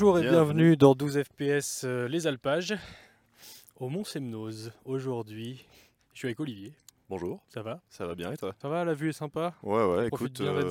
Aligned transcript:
Bienvenue 0.00 0.76
dans 0.76 0.94
12 0.94 1.24
FPS 1.24 1.82
euh, 1.82 2.06
Les 2.06 2.28
Alpages, 2.28 2.76
au 3.74 3.88
Mont 3.88 4.04
Semnose. 4.04 4.70
Aujourd'hui, 4.84 5.64
je 6.14 6.18
suis 6.18 6.28
avec 6.28 6.38
Olivier. 6.38 6.72
Bonjour, 7.08 7.42
Ça 7.48 7.62
va? 7.62 7.80
Ça 7.88 8.06
va 8.06 8.14
bien 8.14 8.30
et 8.30 8.36
toi? 8.36 8.54
Ça 8.62 8.68
va, 8.68 8.84
la 8.84 8.94
vue 8.94 9.08
est 9.08 9.12
sympa? 9.12 9.56
Ouais, 9.64 9.84
ouais, 9.84 10.06
écoute, 10.06 10.40
bien 10.40 10.54
euh. 10.54 10.70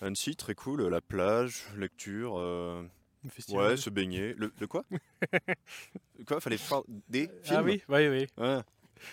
Annecy, 0.00 0.34
très 0.34 0.54
cool, 0.54 0.88
la 0.88 1.02
plage, 1.02 1.66
lecture, 1.76 2.38
euh, 2.38 2.82
le 3.22 3.28
festival. 3.28 3.66
ouais, 3.66 3.76
se 3.76 3.90
baigner. 3.90 4.32
Le, 4.32 4.50
de 4.58 4.64
quoi? 4.64 4.82
Quoi? 6.26 6.40
Fallait 6.40 6.56
faire 6.56 6.84
des 7.10 7.28
films? 7.42 7.58
Ah 7.58 7.62
oui, 7.62 7.82
oui, 7.90 8.08
oui. 8.08 8.26
Ouais. 8.38 8.60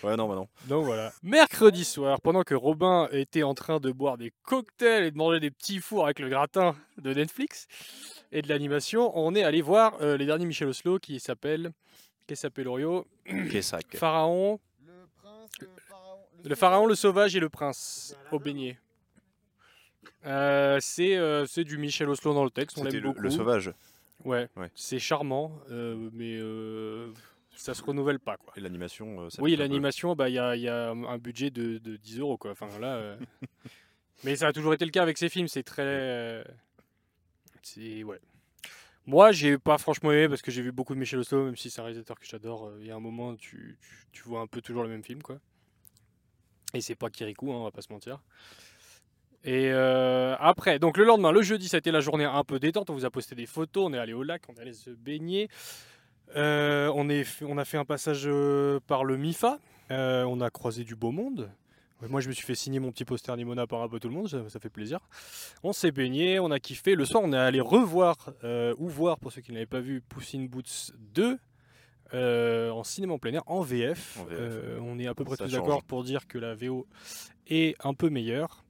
Ouais, 0.02 0.16
non, 0.16 0.28
bah 0.28 0.34
non. 0.34 0.48
Donc 0.68 0.84
voilà. 0.86 1.12
Mercredi 1.22 1.84
soir, 1.84 2.20
pendant 2.20 2.42
que 2.42 2.54
Robin 2.54 3.08
était 3.12 3.42
en 3.42 3.54
train 3.54 3.78
de 3.80 3.90
boire 3.92 4.16
des 4.18 4.32
cocktails 4.42 5.04
et 5.04 5.10
de 5.10 5.16
manger 5.16 5.40
des 5.40 5.50
petits 5.50 5.78
fours 5.80 6.04
avec 6.04 6.18
le 6.18 6.28
gratin 6.28 6.74
de 6.98 7.12
Netflix 7.12 7.66
et 8.32 8.42
de 8.42 8.48
l'animation, 8.48 9.10
on 9.18 9.34
est 9.34 9.42
allé 9.42 9.60
voir 9.62 9.96
euh, 10.00 10.16
les 10.16 10.26
derniers 10.26 10.46
Michel 10.46 10.68
Oslo 10.68 10.98
qui 10.98 11.20
s'appelle... 11.20 11.72
Qui 12.26 12.36
s'appelle 12.36 12.68
Orio 12.68 13.06
Quessac. 13.50 13.96
Pharaon, 13.96 14.58
Le 14.86 15.06
prince, 15.20 15.50
le 15.60 15.68
pharaon. 15.88 16.18
Le 16.44 16.54
pharaon, 16.54 16.86
le 16.86 16.94
sauvage 16.94 17.36
et 17.36 17.40
le 17.40 17.48
prince 17.48 18.16
au 18.30 18.38
beignet. 18.38 18.78
Euh, 20.24 20.78
c'est 20.80 21.16
euh, 21.16 21.46
c'est 21.46 21.64
du 21.64 21.78
Michel 21.78 22.08
Oslo 22.08 22.32
dans 22.32 22.44
le 22.44 22.50
texte, 22.50 22.78
on 22.78 22.84
l'aime 22.84 22.94
le, 22.94 23.00
beaucoup. 23.00 23.20
le 23.20 23.30
sauvage. 23.30 23.72
Ouais, 24.24 24.48
Ouais. 24.56 24.70
c'est 24.76 25.00
charmant, 25.00 25.50
mais 25.68 26.38
ça 27.62 27.74
se 27.74 27.82
renouvelle 27.82 28.18
pas 28.18 28.36
quoi. 28.36 28.52
Et 28.56 28.60
l'animation, 28.60 29.22
euh, 29.22 29.30
ça 29.30 29.40
Oui, 29.42 29.56
l'animation, 29.56 30.14
bah 30.14 30.28
il 30.28 30.34
y 30.34 30.38
a, 30.38 30.56
y 30.56 30.68
a 30.68 30.90
un 30.90 31.18
budget 31.18 31.50
de, 31.50 31.78
de 31.78 31.96
10 31.96 32.18
euros 32.18 32.36
quoi. 32.36 32.52
Enfin 32.52 32.68
là, 32.78 32.96
euh, 32.96 33.16
mais 34.24 34.36
ça 34.36 34.48
a 34.48 34.52
toujours 34.52 34.74
été 34.74 34.84
le 34.84 34.90
cas 34.90 35.02
avec 35.02 35.16
ces 35.16 35.28
films. 35.28 35.48
C'est 35.48 35.62
très, 35.62 35.82
euh, 35.84 36.44
c'est 37.62 38.02
ouais. 38.02 38.20
Moi, 39.06 39.32
j'ai 39.32 39.58
pas 39.58 39.78
franchement 39.78 40.12
aimé 40.12 40.28
parce 40.28 40.42
que 40.42 40.50
j'ai 40.52 40.62
vu 40.62 40.70
beaucoup 40.70 40.94
de 40.94 41.00
Michel 41.00 41.18
Oslo, 41.18 41.44
même 41.44 41.56
si 41.56 41.70
c'est 41.70 41.80
un 41.80 41.84
réalisateur 41.84 42.18
que 42.20 42.26
j'adore. 42.26 42.72
Il 42.80 42.86
y 42.86 42.90
a 42.92 42.94
un 42.94 43.00
moment, 43.00 43.34
tu, 43.34 43.76
tu, 43.80 44.06
tu 44.12 44.22
vois 44.22 44.40
un 44.40 44.46
peu 44.46 44.60
toujours 44.60 44.84
le 44.84 44.88
même 44.88 45.02
film, 45.02 45.22
quoi. 45.22 45.38
Et 46.74 46.80
c'est 46.80 46.94
pas 46.94 47.10
Kirikou, 47.10 47.52
hein, 47.52 47.56
on 47.56 47.64
va 47.64 47.72
pas 47.72 47.82
se 47.82 47.92
mentir. 47.92 48.20
Et 49.44 49.70
euh, 49.72 50.36
après, 50.38 50.78
donc 50.78 50.96
le 50.96 51.04
lendemain, 51.04 51.32
le 51.32 51.42
jeudi, 51.42 51.68
ça 51.68 51.78
a 51.78 51.78
été 51.78 51.90
la 51.90 52.00
journée 52.00 52.24
un 52.24 52.44
peu 52.44 52.60
détente. 52.60 52.90
On 52.90 52.94
vous 52.94 53.04
a 53.04 53.10
posté 53.10 53.34
des 53.34 53.46
photos, 53.46 53.86
on 53.86 53.92
est 53.92 53.98
allé 53.98 54.12
au 54.12 54.22
lac, 54.22 54.42
on 54.48 54.54
est 54.54 54.60
allé 54.60 54.72
se 54.72 54.90
baigner. 54.90 55.48
Euh, 56.36 56.90
on, 56.94 57.08
est, 57.08 57.26
on 57.42 57.58
a 57.58 57.64
fait 57.64 57.76
un 57.78 57.84
passage 57.84 58.22
euh, 58.26 58.80
par 58.86 59.04
le 59.04 59.16
MIFA. 59.16 59.58
Euh, 59.90 60.24
on 60.24 60.40
a 60.40 60.50
croisé 60.50 60.84
du 60.84 60.94
beau 60.94 61.10
monde. 61.10 61.50
Moi, 62.08 62.20
je 62.20 62.26
me 62.28 62.32
suis 62.32 62.44
fait 62.44 62.56
signer 62.56 62.80
mon 62.80 62.90
petit 62.90 63.04
poster 63.04 63.36
Nimona 63.36 63.68
par 63.68 63.80
un 63.82 63.88
peu 63.88 64.00
tout 64.00 64.08
le 64.08 64.14
monde, 64.14 64.28
ça, 64.28 64.38
ça 64.48 64.58
fait 64.58 64.70
plaisir. 64.70 64.98
On 65.62 65.72
s'est 65.72 65.92
baigné, 65.92 66.40
on 66.40 66.50
a 66.50 66.58
kiffé. 66.58 66.96
Le 66.96 67.04
soir, 67.04 67.22
on 67.24 67.32
est 67.32 67.36
allé 67.36 67.60
revoir 67.60 68.16
euh, 68.42 68.74
ou 68.78 68.88
voir, 68.88 69.20
pour 69.20 69.30
ceux 69.30 69.40
qui 69.40 69.52
ne 69.52 69.56
l'avaient 69.58 69.66
pas 69.66 69.78
vu, 69.78 70.00
Puss 70.00 70.34
in 70.34 70.46
Boots 70.46 70.90
2 71.14 71.38
euh, 72.14 72.70
en 72.70 72.82
cinéma 72.82 73.14
en 73.14 73.18
plein 73.18 73.32
air, 73.34 73.42
en 73.46 73.60
VF. 73.60 74.18
En 74.20 74.24
VF, 74.24 74.38
Euh, 74.40 74.78
on 74.82 74.98
est 74.98 75.06
à 75.06 75.14
peu 75.14 75.24
près 75.24 75.36
tous 75.36 75.52
d'accord 75.52 75.84
pour 75.84 76.02
dire 76.02 76.26
que 76.26 76.38
la 76.38 76.54
VO 76.56 76.86
est 77.46 77.76
un 77.86 77.94
peu 77.94 78.10
meilleure. 78.10 78.64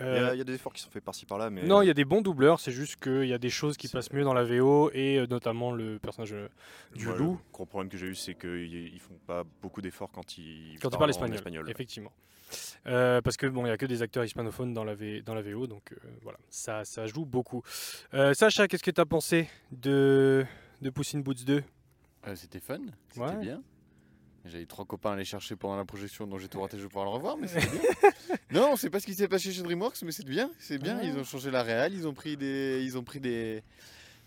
Il 0.00 0.06
y, 0.06 0.08
Euh, 0.08 0.30
a, 0.30 0.34
il 0.34 0.38
y 0.38 0.40
a 0.40 0.44
des 0.44 0.54
efforts 0.54 0.72
qui 0.72 0.80
sont 0.80 0.90
faits 0.90 1.02
par-ci 1.04 1.26
par-là, 1.26 1.50
mais. 1.50 1.62
non, 1.62 1.82
il 1.82 1.86
y 1.86 1.90
a 1.90 1.94
des 1.94 2.04
bons 2.04 2.20
doubleurs, 2.20 2.60
c'est 2.60 2.70
juste 2.72 2.96
qu'il 3.02 3.24
y 3.26 3.32
a 3.32 3.38
des 3.38 3.50
choses 3.50 3.76
qui 3.76 3.88
passent 3.88 4.12
mieux 4.12 4.22
dans 4.22 4.34
la 4.34 4.44
VO 4.44 4.90
et 4.92 5.18
euh, 5.18 5.26
notamment 5.26 5.72
le 5.72 5.98
personnage 5.98 6.32
euh, 6.34 6.48
du 6.94 7.06
Moi, 7.06 7.16
loup. 7.16 7.40
Le 7.48 7.52
gros 7.52 7.66
problème 7.66 7.90
que 7.90 7.96
j'ai 7.98 8.06
eu, 8.06 8.14
c'est 8.14 8.34
qu'ils 8.34 8.72
ils 8.94 9.00
font 9.00 9.18
pas 9.26 9.42
beaucoup 9.60 9.80
d'efforts 9.80 10.12
quand 10.12 10.38
ils 10.38 10.78
Quand 10.80 10.90
parlent 10.90 11.10
en 11.20 11.32
espagnol, 11.32 11.68
effectivement. 11.68 12.12
Euh, 12.86 13.20
parce 13.20 13.36
que 13.36 13.46
bon, 13.46 13.62
il 13.62 13.64
n'y 13.64 13.70
a 13.70 13.76
que 13.76 13.86
des 13.86 14.00
acteurs 14.02 14.24
hispanophones 14.24 14.72
dans 14.72 14.84
la, 14.84 14.94
V- 14.94 15.20
dans 15.22 15.34
la 15.34 15.42
VO, 15.42 15.66
donc 15.66 15.92
euh, 15.92 15.96
voilà, 16.22 16.38
ça, 16.48 16.84
ça 16.84 17.06
joue 17.06 17.26
beaucoup. 17.26 17.62
Euh, 18.14 18.32
Sacha, 18.34 18.68
qu'est-ce 18.68 18.82
que 18.82 18.90
tu 18.90 19.00
as 19.00 19.06
pensé 19.06 19.48
de, 19.72 20.46
de 20.80 20.90
Puss 20.90 21.14
in 21.14 21.18
Boots 21.20 21.44
2 21.44 21.62
Euh, 22.26 22.34
c'était 22.36 22.60
fun, 22.60 22.78
c'était 23.10 23.20
Ouais. 23.26 23.36
bien. 23.36 23.62
J'avais 24.50 24.66
trois 24.66 24.84
copains 24.84 25.10
à 25.10 25.12
aller 25.14 25.24
chercher 25.24 25.56
pendant 25.56 25.76
la 25.76 25.84
projection, 25.84 26.26
dont 26.26 26.38
j'ai 26.38 26.48
tout 26.48 26.60
raté, 26.60 26.78
je 26.78 26.82
vais 26.82 26.88
pouvoir 26.88 27.04
le 27.04 27.10
revoir, 27.10 27.36
mais 27.36 27.48
c'était 27.48 27.66
bien. 27.78 28.36
non, 28.50 28.70
on 28.72 28.76
sait 28.76 28.90
pas 28.90 29.00
ce 29.00 29.06
qui 29.06 29.14
s'est 29.14 29.28
passé 29.28 29.52
chez 29.52 29.62
DreamWorks, 29.62 30.02
mais 30.02 30.12
c'est 30.12 30.26
bien, 30.26 30.50
c'est 30.58 30.78
bien. 30.78 31.00
Ils 31.02 31.16
ont 31.18 31.24
changé 31.24 31.50
la 31.50 31.62
réal, 31.62 31.92
ils 31.92 32.06
ont 32.06 32.14
pris 32.14 32.36
des, 32.36 32.80
ils 32.82 32.96
ont 32.96 33.04
pris 33.04 33.20
des, 33.20 33.62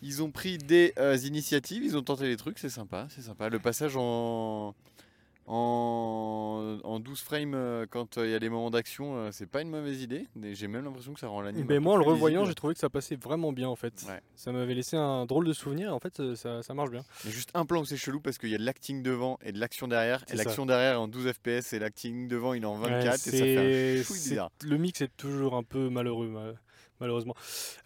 ils 0.01 0.21
ont 0.23 0.31
pris 0.31 0.57
des 0.57 0.93
euh, 0.97 1.17
initiatives, 1.17 1.83
ils 1.83 1.97
ont 1.97 2.03
tenté 2.03 2.25
des 2.25 2.37
trucs, 2.37 2.59
c'est 2.59 2.69
sympa, 2.69 3.07
c'est 3.09 3.21
sympa. 3.21 3.49
Le 3.49 3.59
passage 3.59 3.95
en 3.97 4.75
en, 5.47 6.79
en 6.83 6.99
12 6.99 7.19
frames 7.21 7.53
euh, 7.55 7.85
quand 7.89 8.17
euh, 8.17 8.25
il 8.27 8.31
y 8.31 8.35
a 8.35 8.39
des 8.39 8.49
moments 8.49 8.69
d'action, 8.71 9.15
euh, 9.15 9.29
c'est 9.31 9.45
pas 9.45 9.61
une 9.61 9.69
mauvaise 9.69 10.01
idée. 10.01 10.27
J'ai 10.53 10.67
même 10.67 10.83
l'impression 10.85 11.13
que 11.13 11.19
ça 11.19 11.27
rend 11.27 11.41
l'anime. 11.41 11.65
Mais 11.67 11.79
moi, 11.79 11.93
en 11.93 11.97
le 11.97 12.03
revoyant, 12.03 12.45
j'ai 12.45 12.55
trouvé 12.55 12.73
que 12.73 12.79
ça 12.79 12.89
passait 12.89 13.15
vraiment 13.15 13.51
bien 13.51 13.67
en 13.67 13.75
fait. 13.75 13.93
Ouais. 14.07 14.21
Ça 14.35 14.51
m'avait 14.51 14.73
laissé 14.73 14.97
un 14.97 15.25
drôle 15.25 15.45
de 15.45 15.53
souvenir 15.53 15.93
en 15.93 15.99
fait, 15.99 16.35
ça, 16.35 16.63
ça 16.63 16.73
marche 16.73 16.91
bien. 16.91 17.01
A 17.25 17.29
juste 17.29 17.51
un 17.53 17.65
plan 17.65 17.81
où 17.81 17.85
c'est 17.85 17.97
chelou 17.97 18.19
parce 18.19 18.37
qu'il 18.37 18.49
y 18.49 18.55
a 18.55 18.57
de 18.57 18.65
l'acting 18.65 19.03
devant 19.03 19.37
et 19.43 19.51
de 19.51 19.59
l'action 19.59 19.87
derrière. 19.87 20.23
Et 20.31 20.35
l'action 20.35 20.65
derrière 20.65 20.93
est 20.93 20.97
en 20.97 21.07
12 21.07 21.31
FPS 21.33 21.73
et 21.73 21.79
l'acting 21.79 22.27
devant 22.27 22.53
il 22.53 22.63
est 22.63 22.65
en 22.65 22.75
24 22.75 23.01
Ouais, 23.01 23.07
et 23.07 23.17
ça 23.17 23.31
fait 23.31 23.99
un 24.11 24.13
bizarre. 24.13 24.51
Le 24.63 24.77
mix 24.77 25.01
est 25.01 25.15
toujours 25.17 25.55
un 25.55 25.63
peu 25.63 25.89
malheureux, 25.89 26.27
ma- 26.27 26.53
malheureusement. 27.01 27.35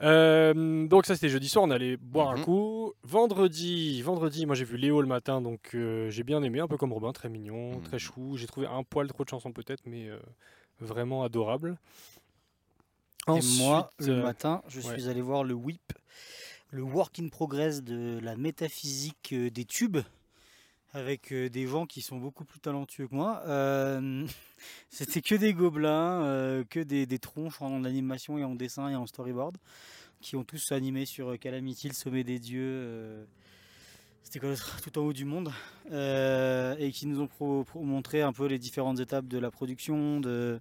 Euh, 0.01 0.85
donc 0.87 1.07
ça, 1.07 1.15
c'était 1.15 1.29
jeudi 1.29 1.49
soir, 1.49 1.65
on 1.65 1.71
allait 1.71 1.97
boire 1.97 2.29
un 2.29 2.37
Mhm. 2.37 2.43
coup. 2.43 2.93
Vendredi, 3.03 4.01
vendredi, 4.03 4.45
moi 4.45 4.53
j'ai 4.55 4.65
vu 4.65 4.77
Léo 4.77 5.01
le 5.01 5.07
matin, 5.07 5.41
donc 5.41 5.71
euh, 5.73 6.09
j'ai 6.11 6.23
bien 6.23 6.43
aimé, 6.43 6.59
un 6.59 6.67
peu 6.67 6.77
comme 6.77 6.93
Robin, 6.93 7.11
très 7.13 7.29
mignon, 7.29 7.77
Mhm. 7.77 7.81
très 7.83 7.97
chou. 7.97 8.37
J'ai 8.37 8.45
trouvé 8.45 8.67
un 8.67 8.83
poil 8.83 9.07
trop 9.07 9.23
de 9.23 9.29
chansons 9.29 9.51
peut-être, 9.51 9.81
mais 9.87 10.07
euh, 10.09 10.19
vraiment 10.79 11.23
adorable. 11.23 11.79
Et 13.27 13.31
moi, 13.31 13.89
Ensuite, 13.97 14.07
le 14.07 14.21
matin, 14.21 14.61
je 14.67 14.81
ouais. 14.81 14.93
suis 14.99 15.09
allé 15.09 15.21
voir 15.21 15.43
le 15.43 15.55
WIP, 15.55 15.93
le 16.69 16.83
Work 16.83 17.19
in 17.19 17.29
Progress 17.29 17.81
de 17.81 18.19
la 18.21 18.35
métaphysique 18.35 19.33
des 19.33 19.65
tubes, 19.65 19.97
avec 20.95 21.33
euh, 21.33 21.49
des 21.49 21.67
gens 21.67 21.85
qui 21.85 22.01
sont 22.01 22.17
beaucoup 22.17 22.45
plus 22.45 22.59
talentueux 22.59 23.07
que 23.07 23.13
moi. 23.13 23.43
Euh, 23.47 24.25
C'était 24.89 25.21
que 25.21 25.35
des 25.35 25.53
gobelins, 25.53 26.23
euh, 26.23 26.63
que 26.63 26.79
des, 26.79 27.19
tronches 27.19 27.61
en 27.61 27.83
animation 27.83 28.37
et 28.37 28.45
en 28.45 28.55
dessin 28.55 28.89
et 28.89 28.95
en 28.95 29.05
storyboard, 29.05 29.57
qui 30.21 30.37
ont 30.37 30.45
tous 30.45 30.71
animé 30.71 31.05
sur 31.05 31.37
Calamity, 31.37 31.89
le 31.89 31.93
sommet 31.93 32.23
des 32.23 32.39
dieux. 32.39 33.27
C'était 34.23 34.39
quoi 34.39 34.53
Tout 34.81 34.97
en 34.97 35.01
haut 35.01 35.13
du 35.13 35.25
monde. 35.25 35.51
et 35.91 36.91
qui 36.93 37.05
nous 37.07 37.21
ont 37.21 37.65
montré 37.75 38.21
un 38.21 38.31
peu 38.31 38.45
les 38.45 38.57
différentes 38.57 38.99
étapes 38.99 39.27
de 39.27 39.37
la 39.37 39.51
production, 39.51 40.21
de 40.21 40.59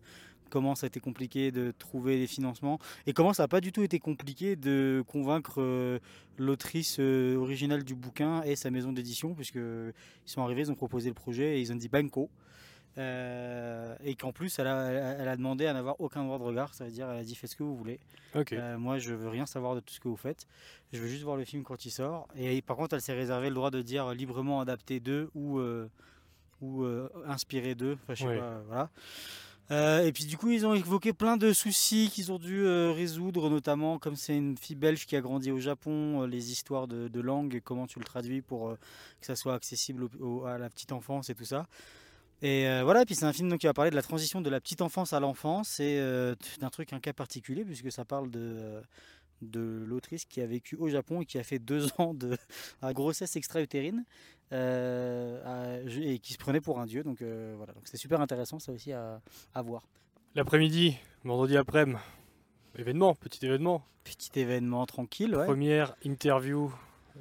comment 0.55 0.77
ça 0.77 0.87
a 0.87 0.89
été 0.89 1.01
compliqué 1.01 1.51
de 1.51 1.73
trouver 1.77 2.17
des 2.17 2.29
financements 2.29 2.79
et 3.09 3.13
comment 3.13 3.33
ça 3.33 3.43
n'a 3.43 3.49
pas 3.49 3.61
du 3.61 3.73
tout 3.73 3.83
été 3.83 3.99
compliqué 3.99 4.55
de 4.55 5.03
convaincre 5.09 5.57
euh, 5.61 5.99
l'autrice 6.39 6.99
euh, 7.01 7.35
originale 7.37 7.83
du 7.83 7.97
bouquin 7.97 8.41
et 8.45 8.55
sa 8.55 8.71
maison 8.71 8.93
d'édition, 8.93 9.35
puisque 9.35 9.57
ils 9.57 9.93
sont 10.27 10.43
arrivés, 10.43 10.61
ils 10.63 10.71
ont 10.71 10.77
proposé 10.77 11.09
le 11.09 11.15
projet 11.15 11.59
et 11.59 11.61
ils 11.61 11.73
ont 11.73 11.77
dit 11.77 11.89
banco. 11.89 12.31
Euh, 12.97 13.97
et 14.05 14.15
qu'en 14.15 14.31
plus, 14.31 14.57
elle 14.61 14.69
a, 14.69 15.17
elle 15.19 15.27
a 15.27 15.37
demandé 15.37 15.67
à 15.67 15.73
n'avoir 15.73 16.01
aucun 16.01 16.23
droit 16.23 16.39
de 16.39 16.45
regard, 16.45 16.73
ça 16.73 16.85
veut 16.85 16.93
dire, 16.93 17.11
elle 17.11 17.19
a 17.19 17.25
dit 17.25 17.35
faites 17.35 17.51
ce 17.51 17.57
que 17.57 17.65
vous 17.65 17.77
voulez. 17.77 17.99
Euh, 18.53 18.79
moi, 18.79 18.99
je 18.99 19.13
veux 19.13 19.29
rien 19.29 19.47
savoir 19.47 19.75
de 19.75 19.81
tout 19.81 19.93
ce 19.93 19.99
que 19.99 20.07
vous 20.07 20.17
faites. 20.17 20.47
Je 20.93 21.01
veux 21.01 21.09
juste 21.09 21.25
voir 21.25 21.37
le 21.37 21.45
film 21.45 21.65
quand 21.65 21.85
il 21.85 21.91
sort. 21.91 22.29
Et 22.37 22.63
par 22.63 22.77
contre, 22.77 22.95
elle 22.95 23.01
s'est 23.03 23.13
réservé 23.13 23.49
le 23.49 23.55
droit 23.57 23.73
de 23.73 23.83
dire 23.83 24.15
librement 24.15 24.61
adapté 24.61 25.01
d'eux 25.01 25.29
ou, 25.35 25.59
euh, 25.59 25.89
ou 26.61 26.85
inspiré 27.27 27.75
d'eux. 27.75 27.97
Enfin, 28.05 28.15
je 28.15 28.23
sais 28.23 28.29
Ouais. 28.29 28.39
pas, 28.39 28.63
voilà. 28.69 28.91
Euh, 29.71 30.05
et 30.05 30.13
puis 30.13 30.27
du 30.27 30.37
coup, 30.37 30.51
ils 30.51 30.67
ont 30.67 30.75
évoqué 30.75 31.13
plein 31.13 31.37
de 31.37 31.53
soucis 31.53 32.11
qu'ils 32.13 32.31
ont 32.31 32.39
dû 32.39 32.65
euh, 32.67 32.93
résoudre, 32.93 33.49
notamment 33.49 33.99
comme 33.99 34.15
c'est 34.15 34.37
une 34.37 34.59
fille 34.59 34.77
belge 34.77 35.07
qui 35.07 35.17
a 35.17 35.21
grandi 35.21 35.51
au 35.51 35.59
Japon, 35.59 36.23
euh, 36.23 36.27
les 36.27 36.53
histoires 36.53 36.87
de, 36.87 37.09
de 37.09 37.21
langue, 37.21 37.55
et 37.55 37.61
comment 37.61 37.87
tu 37.87 37.99
le 37.99 38.05
traduis 38.05 38.43
pour 38.43 38.77
que 39.21 39.27
ça 39.27 39.37
soit 39.37 39.55
accessible 39.55 40.09
à 40.47 40.59
la 40.59 40.69
petite 40.69 40.93
enfance 40.93 41.31
et 41.31 41.35
tout 41.35 41.45
ça. 41.45 41.67
Et 42.43 42.67
voilà, 42.83 43.07
puis 43.07 43.15
c'est 43.15 43.25
un 43.25 43.33
film 43.33 43.57
qui 43.57 43.67
va 43.67 43.73
parler 43.73 43.91
de 43.91 43.97
la 43.97 44.03
transition 44.03 44.43
de 44.43 44.51
la 44.51 44.61
petite 44.61 44.83
enfance 44.83 45.15
à 45.15 45.21
l'enfance 45.21 45.81
et 45.81 45.99
d'un 46.61 46.69
truc, 46.69 46.93
un 46.93 47.01
cas 47.01 47.15
particulier, 47.15 47.65
puisque 47.65 47.91
ça 47.91 48.05
parle 48.05 48.31
de, 48.31 48.83
de 49.41 49.83
l'autrice 49.87 50.27
qui 50.27 50.43
a 50.43 50.47
vécu 50.47 50.77
au 50.77 50.89
Japon 50.89 51.23
et 51.23 51.27
qui 51.27 51.39
a 51.39 51.43
fait 51.43 51.59
deux 51.59 51.87
ans 51.99 52.13
de 52.13 52.37
grossesse 52.93 53.37
extra-utérine 53.37 54.05
et 54.55 56.19
qui 56.19 56.33
se 56.33 56.39
prenait 56.39 56.61
pour 56.61 56.79
un 56.81 56.87
dieu. 56.87 57.03
Donc 57.03 57.23
euh, 57.23 57.55
voilà, 57.57 57.73
donc 57.73 57.83
c'est 57.87 57.97
super 57.97 58.21
intéressant 58.21 58.59
ça 58.59 58.73
aussi 58.73 58.93
à, 58.93 59.21
à 59.55 59.63
voir. 59.63 59.83
L'après-midi, 60.35 60.97
vendredi 61.25 61.57
après-midi, 61.57 61.99
événement, 62.77 63.15
petit 63.15 63.45
événement. 63.47 63.85
Petit 64.05 64.39
événement 64.39 64.85
tranquille, 64.87 65.35
ouais. 65.35 65.47
Première 65.47 65.97
interview 66.05 66.73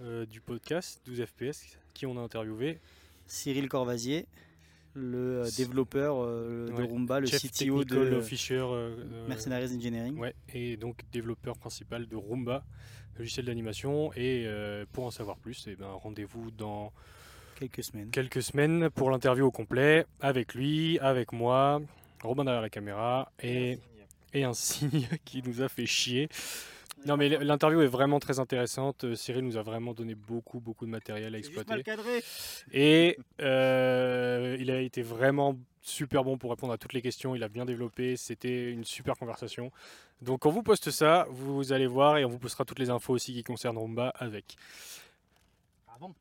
euh, 0.02 0.26
du 0.26 0.42
podcast 0.42 1.02
12 1.06 1.26
FPS. 1.26 1.78
Qui 1.94 2.08
on 2.08 2.18
a 2.18 2.22
interviewé 2.22 2.80
Cyril 3.28 3.70
Corvasier, 3.70 4.26
le 4.96 5.44
euh, 5.44 5.50
développeur 5.56 6.18
euh, 6.18 6.68
de 6.68 6.74
Ouais, 6.74 6.84
Roomba, 6.84 7.20
le 7.20 7.28
Chef 7.28 7.42
CTO 7.52 7.84
de 7.84 7.96
euh, 7.96 8.22
euh, 8.52 9.28
Mercenaries 9.28 9.76
Engineering. 9.76 10.18
Ouais, 10.18 10.34
et 10.54 10.76
donc 10.76 11.02
développeur 11.12 11.58
principal 11.58 12.08
de 12.08 12.16
Roomba, 12.16 12.64
logiciel 13.18 13.46
d'animation. 13.46 14.12
Et 14.14 14.46
euh, 14.48 14.86
pour 14.92 15.06
en 15.06 15.12
savoir 15.12 15.38
plus, 15.38 15.68
eh 15.68 15.76
ben, 15.76 15.92
rendez-vous 15.92 16.52
dans 16.52 16.92
Quelques 17.70 17.84
semaines. 17.84 18.12
quelques 18.12 18.42
semaines 18.44 18.90
pour 18.90 19.10
l'interview 19.10 19.46
au 19.46 19.52
complet, 19.52 20.06
avec 20.20 20.54
lui, 20.54 21.00
avec 21.00 21.32
moi, 21.32 21.82
Robin 22.24 22.44
derrière 22.44 22.62
la 22.62 22.70
caméra, 22.70 23.32
et, 23.42 23.80
et 24.34 24.44
un 24.44 24.54
signe 24.54 25.08
qui 25.26 25.42
nous 25.44 25.62
a 25.62 25.70
fait 25.70 25.86
chier. 25.86 26.30
Non, 27.06 27.18
mais 27.18 27.28
l'interview 27.28 27.82
est 27.82 27.88
vraiment 27.88 28.20
très 28.20 28.40
intéressante. 28.40 29.04
Euh, 29.04 29.16
Cyril 29.16 29.44
nous 29.44 29.58
a 29.58 29.62
vraiment 29.62 29.94
donné 29.94 30.16
beaucoup, 30.16 30.62
beaucoup 30.62 30.86
de 30.86 30.92
matériel 30.92 31.36
à 31.36 31.38
C'est 31.40 31.52
juste 31.52 31.68
mal 31.68 31.80
exploiter. 31.80 31.84
cadré. 31.84 32.24
Et 32.72 33.18
euh, 33.42 34.56
il 34.58 34.72
a 34.72 34.80
été 34.80 35.02
vraiment 35.02 35.58
super 35.82 36.24
bon 36.24 36.38
pour 36.38 36.50
répondre 36.52 36.72
à 36.72 36.78
toutes 36.78 36.94
les 36.94 37.02
questions. 37.02 37.36
Il 37.36 37.44
a 37.44 37.50
bien 37.50 37.66
développé. 37.66 38.16
C'était 38.16 38.72
une 38.72 38.86
super 38.86 39.18
conversation. 39.18 39.70
Donc, 40.22 40.46
on 40.46 40.50
vous 40.50 40.64
poste 40.64 40.92
ça, 40.92 41.28
vous 41.30 41.74
allez 41.74 41.88
voir 41.88 42.18
et 42.18 42.24
on 42.24 42.30
vous 42.30 42.40
postera 42.40 42.64
toutes 42.64 42.80
les 42.80 42.90
infos 42.90 43.12
aussi 43.14 43.34
qui 43.34 43.44
concernent 43.44 43.78
Roomba 43.78 44.14
avec. 44.16 44.56
Avant. 45.94 46.16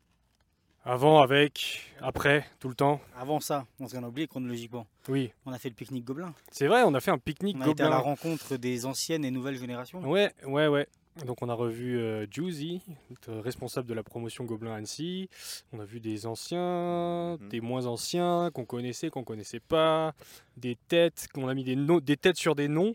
Avant, 0.84 1.20
avec, 1.22 1.92
après, 2.00 2.44
tout 2.58 2.68
le 2.68 2.74
temps. 2.74 3.00
Avant 3.16 3.38
ça, 3.38 3.66
on 3.78 3.86
s'en 3.86 4.02
a 4.02 4.08
oublié 4.08 4.26
chronologiquement. 4.26 4.86
Oui, 5.08 5.30
On 5.46 5.52
a 5.52 5.58
fait 5.58 5.68
le 5.68 5.76
pique-nique 5.76 6.04
gobelin. 6.04 6.34
c'est 6.50 6.66
vrai, 6.66 6.82
on 6.84 6.92
a 6.94 7.00
fait 7.00 7.12
un 7.12 7.18
pique-nique 7.18 7.56
On 7.60 7.62
a 7.62 7.68
été 7.68 7.82
à 7.84 7.88
la 7.88 7.96
gobelin. 7.98 8.10
rencontre 8.10 8.56
des 8.56 8.84
anciennes 8.84 9.24
et 9.24 9.30
nouvelles 9.30 9.56
générations. 9.58 10.00
Ouais, 10.00 10.32
ouais, 10.44 10.66
ouais. 10.66 10.88
Donc 11.26 11.42
on 11.42 11.48
a 11.50 11.54
revu 11.54 11.98
euh, 12.00 12.26
Juicy, 12.30 12.80
responsable 13.28 13.86
de 13.86 13.92
la 13.94 14.02
promotion 14.02 14.44
Gobelin 14.44 14.74
Annecy. 14.74 15.28
On 15.72 15.78
a 15.78 15.84
vu 15.84 16.00
des 16.00 16.24
anciens, 16.26 17.36
Mhm. 17.38 17.48
des 17.48 17.60
moins 17.60 17.86
anciens, 17.86 18.50
qu'on 18.52 18.64
connaissait, 18.64 19.10
qu'on 19.10 19.22
connaissait 19.22 19.60
pas, 19.60 20.14
des 20.56 20.76
têtes, 20.88 21.28
qu'on 21.34 21.48
a 21.48 21.54
mis 21.54 21.64
des, 21.64 21.76
noms, 21.76 21.98
des 22.00 22.16
têtes 22.16 22.38
sur 22.38 22.54
des 22.56 22.66
noms. 22.68 22.94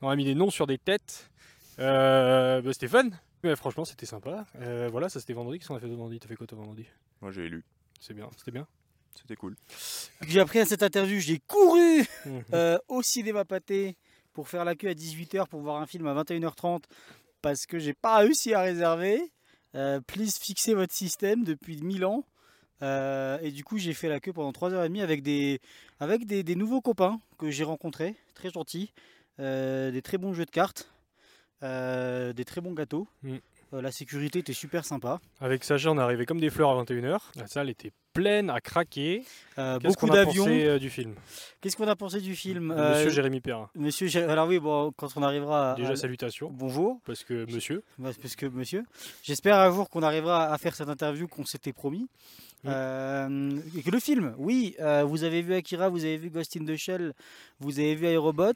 On 0.00 0.08
a 0.08 0.16
mis 0.16 0.24
des 0.24 0.34
noms 0.34 0.50
sur 0.50 0.66
des 0.66 0.78
têtes. 0.78 1.30
Euh, 1.78 2.62
bah, 2.62 2.72
c'était 2.72 2.88
franchement, 3.56 3.84
c'était 3.84 4.06
sympa. 4.06 4.46
Euh, 4.56 4.88
voilà, 4.90 5.08
ça 5.08 5.20
c'était 5.20 5.32
vendredi. 5.32 5.58
Qu'est-ce 5.58 5.68
qu'on 5.68 5.76
a 5.76 5.80
fait 5.80 5.86
vendredi? 5.88 6.18
T'as 6.20 6.28
fait 6.28 6.36
quoi 6.36 6.46
toi 6.46 6.58
vendredi? 6.58 6.86
Moi 7.20 7.30
j'ai 7.30 7.48
lu. 7.48 7.64
C'est 8.00 8.14
bien, 8.14 8.28
c'était 8.36 8.50
bien. 8.52 8.66
C'était 9.14 9.36
cool. 9.36 9.56
J'ai 10.28 10.40
appris 10.40 10.60
à 10.60 10.64
cette 10.64 10.82
interview, 10.82 11.18
j'ai 11.18 11.38
couru 11.40 12.06
Mhm. 12.24 12.42
euh, 12.52 12.78
au 12.88 13.02
cinéma 13.02 13.44
pâté 13.44 13.96
pour 14.32 14.48
faire 14.48 14.64
la 14.64 14.74
queue 14.76 14.88
à 14.88 14.94
18h 14.94 15.48
pour 15.48 15.60
voir 15.60 15.80
un 15.82 15.86
film 15.86 16.06
à 16.06 16.14
21h30 16.14 16.84
parce 17.42 17.66
que 17.66 17.78
j'ai 17.78 17.94
pas 17.94 18.18
réussi 18.18 18.54
à 18.54 18.60
réserver. 18.60 19.20
Euh, 19.74 20.00
please 20.00 20.38
fixez 20.40 20.74
votre 20.74 20.94
système 20.94 21.42
depuis 21.44 21.76
1000 21.82 22.04
ans. 22.04 22.24
Euh, 22.82 23.38
et 23.42 23.50
du 23.50 23.64
coup, 23.64 23.76
j'ai 23.76 23.92
fait 23.92 24.08
la 24.08 24.20
queue 24.20 24.32
pendant 24.32 24.52
3h30 24.52 25.02
avec 25.02 25.22
des, 25.22 25.60
avec 25.98 26.26
des, 26.26 26.44
des 26.44 26.54
nouveaux 26.54 26.80
copains 26.80 27.18
que 27.38 27.50
j'ai 27.50 27.64
rencontrés, 27.64 28.14
très 28.34 28.50
gentils, 28.50 28.92
euh, 29.40 29.90
des 29.90 30.00
très 30.00 30.16
bons 30.16 30.32
jeux 30.32 30.44
de 30.46 30.50
cartes, 30.52 30.88
euh, 31.62 32.32
des 32.32 32.44
très 32.44 32.60
bons 32.60 32.72
gâteaux. 32.72 33.06
Mm. 33.22 33.36
Euh, 33.74 33.82
la 33.82 33.92
sécurité 33.92 34.38
était 34.38 34.54
super 34.54 34.84
sympa. 34.84 35.20
Avec 35.40 35.62
Sacha, 35.62 35.90
on 35.90 35.98
est 35.98 36.02
arrivé 36.02 36.24
comme 36.24 36.40
des 36.40 36.48
fleurs 36.48 36.70
à 36.70 36.82
21h. 36.82 37.18
La 37.36 37.46
salle 37.46 37.68
était 37.68 37.92
pleine 38.14 38.48
à 38.48 38.60
craquer. 38.60 39.24
Euh, 39.58 39.78
Qu'est-ce 39.78 39.92
beaucoup 39.94 40.06
qu'on 40.06 40.12
a 40.12 40.24
d'avions. 40.24 40.44
pensé 40.44 40.64
euh, 40.64 40.78
du 40.78 40.88
film 40.88 41.14
Qu'est-ce 41.60 41.76
qu'on 41.76 41.86
a 41.86 41.94
pensé 41.94 42.20
du 42.20 42.34
film 42.34 42.74
Monsieur 42.74 43.10
Jérémy 43.10 43.40
Perrin. 43.40 43.68
Monsieur, 43.74 44.08
alors 44.28 44.48
oui, 44.48 44.58
bon, 44.58 44.90
quand 44.96 45.08
on 45.16 45.22
arrivera 45.22 45.72
à, 45.72 45.74
Déjà, 45.74 45.96
salutations. 45.96 46.50
bonjour, 46.50 47.00
Parce 47.04 47.24
que 47.24 47.44
monsieur. 47.52 47.84
Bah, 47.98 48.10
parce 48.20 48.36
que 48.36 48.46
monsieur, 48.46 48.84
j'espère 49.22 49.58
un 49.58 49.70
jour 49.70 49.90
qu'on 49.90 50.02
arrivera 50.02 50.50
à 50.50 50.56
faire 50.58 50.74
cette 50.74 50.88
interview 50.88 51.28
qu'on 51.28 51.44
s'était 51.44 51.74
promis. 51.74 52.08
Oui. 52.64 52.70
Euh, 52.74 53.60
et 53.76 53.82
que 53.82 53.90
le 53.90 54.00
film, 54.00 54.34
oui, 54.36 54.74
euh, 54.80 55.04
vous 55.04 55.22
avez 55.22 55.42
vu 55.42 55.54
Akira, 55.54 55.88
vous 55.88 56.04
avez 56.04 56.16
vu 56.16 56.28
Ghost 56.28 56.56
in 56.56 56.64
the 56.64 56.74
Shell, 56.76 57.14
vous 57.60 57.78
avez 57.78 57.94
vu 57.94 58.06
Aerobot. 58.06 58.52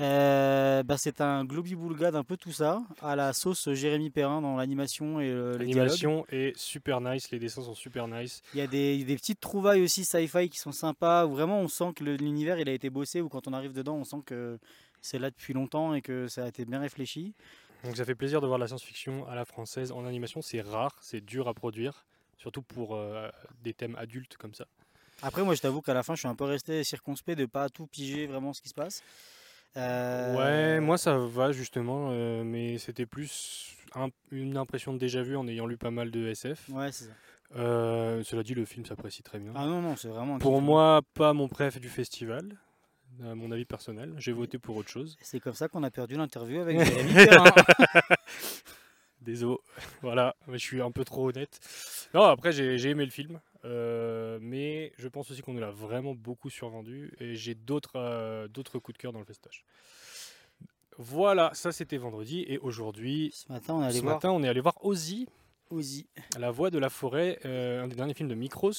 Euh, 0.00 0.82
bah, 0.84 0.96
c'est 0.96 1.20
un 1.20 1.44
globi-boulga 1.44 2.10
d'un 2.12 2.24
peu 2.24 2.36
tout 2.36 2.52
ça, 2.52 2.82
à 3.00 3.14
la 3.16 3.32
sauce 3.32 3.68
Jérémy 3.72 4.10
Perrin 4.10 4.40
dans 4.40 4.56
l'animation 4.56 5.20
et 5.20 5.26
dialogues. 5.26 5.58
L'animation 5.58 6.24
est 6.30 6.56
super 6.56 7.00
nice, 7.00 7.30
les 7.30 7.38
dessins 7.38 7.62
sont 7.62 7.74
super 7.74 8.08
nice. 8.08 8.42
Il 8.54 8.58
y 8.58 8.62
a 8.62 8.66
des, 8.66 9.04
des 9.04 9.16
petites 9.16 9.40
trouvailles 9.40 9.82
aussi 9.82 10.04
sci-fi 10.04 10.48
qui 10.48 10.58
sont 10.58 10.72
sympas, 10.72 11.26
où 11.26 11.32
vraiment 11.32 11.60
on 11.60 11.68
sent 11.68 11.92
que 11.96 12.04
le- 12.04 12.16
l'univers 12.16 12.58
il 12.58 12.68
a 12.68 12.72
été 12.72 12.90
bossé, 12.90 13.20
ou 13.20 13.28
quand 13.28 13.48
on 13.48 13.52
arrive 13.52 13.72
dedans, 13.72 13.96
on 13.96 14.04
sent 14.04 14.22
que 14.24 14.58
c'est 15.00 15.18
là 15.18 15.30
depuis 15.30 15.52
longtemps 15.52 15.94
et 15.94 16.00
que 16.00 16.28
ça 16.28 16.44
a 16.44 16.48
été 16.48 16.64
bien 16.64 16.78
réfléchi. 16.80 17.34
Donc 17.84 17.96
ça 17.96 18.04
fait 18.04 18.14
plaisir 18.14 18.40
de 18.40 18.46
voir 18.46 18.58
de 18.58 18.62
la 18.62 18.68
science-fiction 18.68 19.26
à 19.28 19.34
la 19.34 19.44
française 19.44 19.90
en 19.90 20.06
animation. 20.06 20.40
C'est 20.40 20.60
rare, 20.60 20.96
c'est 21.00 21.20
dur 21.20 21.48
à 21.48 21.54
produire, 21.54 22.06
surtout 22.42 22.62
pour 22.62 22.96
euh, 22.96 23.28
des 23.62 23.72
thèmes 23.72 23.94
adultes 23.96 24.36
comme 24.36 24.52
ça. 24.52 24.66
Après, 25.22 25.42
moi, 25.44 25.54
je 25.54 25.60
t'avoue 25.60 25.80
qu'à 25.80 25.94
la 25.94 26.02
fin, 26.02 26.14
je 26.16 26.18
suis 26.18 26.28
un 26.28 26.34
peu 26.34 26.44
resté 26.44 26.82
circonspect 26.82 27.38
de 27.38 27.46
pas 27.46 27.68
tout 27.68 27.86
piger 27.86 28.26
vraiment 28.26 28.52
ce 28.52 28.60
qui 28.60 28.68
se 28.68 28.74
passe. 28.74 29.02
Euh, 29.76 30.36
Ouais, 30.36 30.80
moi 30.80 30.98
ça 30.98 31.16
va 31.16 31.50
justement, 31.52 32.08
euh, 32.10 32.42
mais 32.44 32.76
c'était 32.78 33.06
plus 33.06 33.74
un- 33.94 34.10
une 34.30 34.56
impression 34.58 34.92
de 34.92 34.98
déjà 34.98 35.22
vu 35.22 35.34
en 35.36 35.46
ayant 35.48 35.66
lu 35.66 35.78
pas 35.78 35.90
mal 35.90 36.10
de 36.10 36.26
SF. 36.28 36.68
Ouais, 36.70 36.92
c'est 36.92 37.04
ça. 37.04 37.10
Euh, 37.56 38.22
cela 38.24 38.42
dit, 38.42 38.54
le 38.54 38.64
film 38.64 38.84
s'apprécie 38.84 39.22
très 39.22 39.38
bien. 39.38 39.52
Ah 39.54 39.64
non, 39.66 39.80
non, 39.80 39.94
c'est 39.96 40.08
vraiment. 40.08 40.38
Pour 40.38 40.56
kiff. 40.56 40.64
moi, 40.64 41.00
pas 41.14 41.32
mon 41.32 41.48
préf 41.48 41.78
du 41.80 41.88
festival, 41.88 42.44
à 43.22 43.34
mon 43.34 43.50
avis 43.52 43.64
personnel. 43.64 44.12
J'ai 44.18 44.32
voté 44.32 44.58
pour 44.58 44.76
autre 44.76 44.88
chose. 44.90 45.16
C'est 45.22 45.38
comme 45.40 45.54
ça 45.54 45.68
qu'on 45.68 45.82
a 45.84 45.90
perdu 45.90 46.16
l'interview 46.16 46.60
avec 46.60 46.78
Jérémy. 46.84 47.14
Désolé, 49.22 49.58
voilà, 50.02 50.34
mais 50.48 50.58
je 50.58 50.64
suis 50.64 50.82
un 50.82 50.90
peu 50.90 51.04
trop 51.04 51.28
honnête. 51.28 51.60
Non, 52.14 52.22
après 52.22 52.52
j'ai 52.52 52.88
aimé 52.88 53.04
le 53.04 53.10
film, 53.10 53.40
euh, 53.64 54.38
mais 54.40 54.92
je 54.98 55.08
pense 55.08 55.30
aussi 55.30 55.42
qu'on 55.42 55.54
nous 55.54 55.60
l'a 55.60 55.70
vraiment 55.70 56.14
beaucoup 56.14 56.50
survendu 56.50 57.14
et 57.20 57.36
j'ai 57.36 57.54
d'autres 57.54 57.96
euh, 57.96 58.48
d'autres 58.48 58.78
coups 58.78 58.96
de 58.96 59.02
cœur 59.02 59.12
dans 59.12 59.20
le 59.20 59.24
festage. 59.24 59.64
Voilà, 60.98 61.50
ça 61.54 61.72
c'était 61.72 61.96
vendredi 61.96 62.44
et 62.48 62.58
aujourd'hui, 62.58 63.30
Ce 63.32 63.50
matin, 63.50 63.74
on 63.74 63.82
est 63.82 63.86
allé 63.86 64.00
voir 64.00 64.14
matin, 64.16 64.30
on 64.30 64.42
est 64.42 64.48
allé 64.48 64.60
voir 64.60 64.84
Ozzy, 64.84 65.28
Ozzy, 65.70 66.06
La 66.38 66.50
Voix 66.50 66.70
de 66.70 66.78
la 66.78 66.90
Forêt, 66.90 67.38
euh, 67.44 67.82
un 67.82 67.88
des 67.88 67.96
derniers 67.96 68.14
films 68.14 68.28
de 68.28 68.34
Micros, 68.34 68.72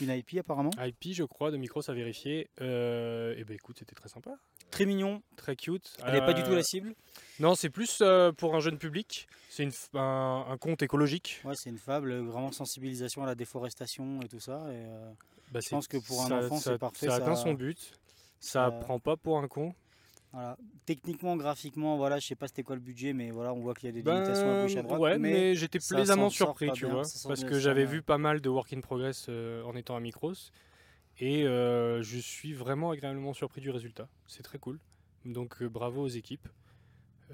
une 0.00 0.10
IP 0.10 0.38
apparemment. 0.38 0.70
IP 0.78 1.12
je 1.12 1.24
crois, 1.24 1.50
de 1.50 1.58
Micros 1.58 1.88
à 1.88 1.92
vérifier. 1.92 2.48
Et 2.58 3.44
ben 3.44 3.54
écoute, 3.54 3.78
c'était 3.78 3.94
très 3.94 4.08
sympa, 4.08 4.36
Très 4.72 4.86
mignon. 4.86 5.22
très 5.36 5.54
cute. 5.54 5.96
Elle 6.04 6.14
n'est 6.14 6.20
pas 6.26 6.32
du 6.32 6.42
tout 6.42 6.50
Euh, 6.50 6.56
la 6.56 6.62
cible. 6.64 6.94
Non, 7.38 7.54
c'est 7.54 7.70
plus 7.70 7.98
euh, 8.02 8.32
pour 8.32 8.56
un 8.56 8.60
jeune 8.60 8.78
public. 8.78 9.28
C'est 9.48 9.68
un, 9.94 10.46
un 10.48 10.56
conte 10.58 10.82
écologique. 10.82 11.40
Ouais, 11.44 11.54
c'est 11.54 11.70
une 11.70 11.78
fable, 11.78 12.12
vraiment 12.20 12.50
sensibilisation 12.52 13.22
à 13.22 13.26
la 13.26 13.34
déforestation 13.36 14.20
et 14.22 14.28
tout 14.28 14.40
ça. 14.40 14.58
Et, 14.70 14.74
euh, 14.86 15.12
Bah, 15.52 15.60
Je 15.62 15.68
pense 15.68 15.86
que 15.86 15.98
pour 15.98 16.22
un 16.22 16.28
ça- 16.28 16.38
enfant, 16.38 16.56
c'est 16.58 16.78
parfait, 16.78 17.06
Ça 17.06 17.16
atteint 17.16 17.36
ça- 17.36 17.42
son 17.44 17.52
but. 17.54 17.92
Ça 18.40 18.70
prend 18.72 18.98
pas 18.98 19.16
pour 19.16 19.38
un 19.38 19.46
con. 19.46 19.74
voilà. 20.32 20.56
Techniquement, 20.86 21.36
graphiquement, 21.36 21.96
voilà, 21.98 22.18
je 22.18 22.26
sais 22.26 22.34
pas 22.34 22.48
c'était 22.48 22.62
quoi 22.62 22.74
le 22.74 22.80
budget, 22.80 23.12
mais 23.12 23.30
voilà, 23.30 23.52
on 23.52 23.60
voit 23.60 23.74
qu'il 23.74 23.84
y 23.84 23.88
a 23.90 23.92
des 23.92 24.00
limitations 24.02 24.50
à 24.50 24.62
gauche 24.62 24.74
et 24.74 24.78
à 24.78 24.82
Ben, 24.82 24.88
droite. 24.88 25.00
ouais, 25.02 25.18
mais, 25.18 25.30
mais 25.32 25.54
j'étais 25.54 25.78
plaisamment 25.78 26.30
surpris, 26.30 26.70
tu 26.72 26.86
bien, 26.86 26.94
vois, 26.94 27.02
parce 27.28 27.44
que 27.44 27.60
j'avais 27.60 27.84
vu 27.84 28.00
pas 28.00 28.16
mal 28.18 28.40
de 28.40 28.48
work 28.48 28.72
in 28.72 28.80
progress 28.80 29.26
euh, 29.28 29.62
en 29.64 29.76
étant 29.76 29.94
à 29.94 30.00
Micros, 30.00 30.32
et 31.18 31.44
euh, 31.44 32.02
je 32.02 32.18
suis 32.18 32.52
vraiment 32.52 32.90
agréablement 32.90 33.32
surpris 33.32 33.60
du 33.60 33.70
résultat. 33.70 34.08
C'est 34.26 34.42
très 34.42 34.58
cool. 34.58 34.78
Donc 35.24 35.62
euh, 35.62 35.68
bravo 35.68 36.02
aux 36.02 36.08
équipes. 36.08 36.48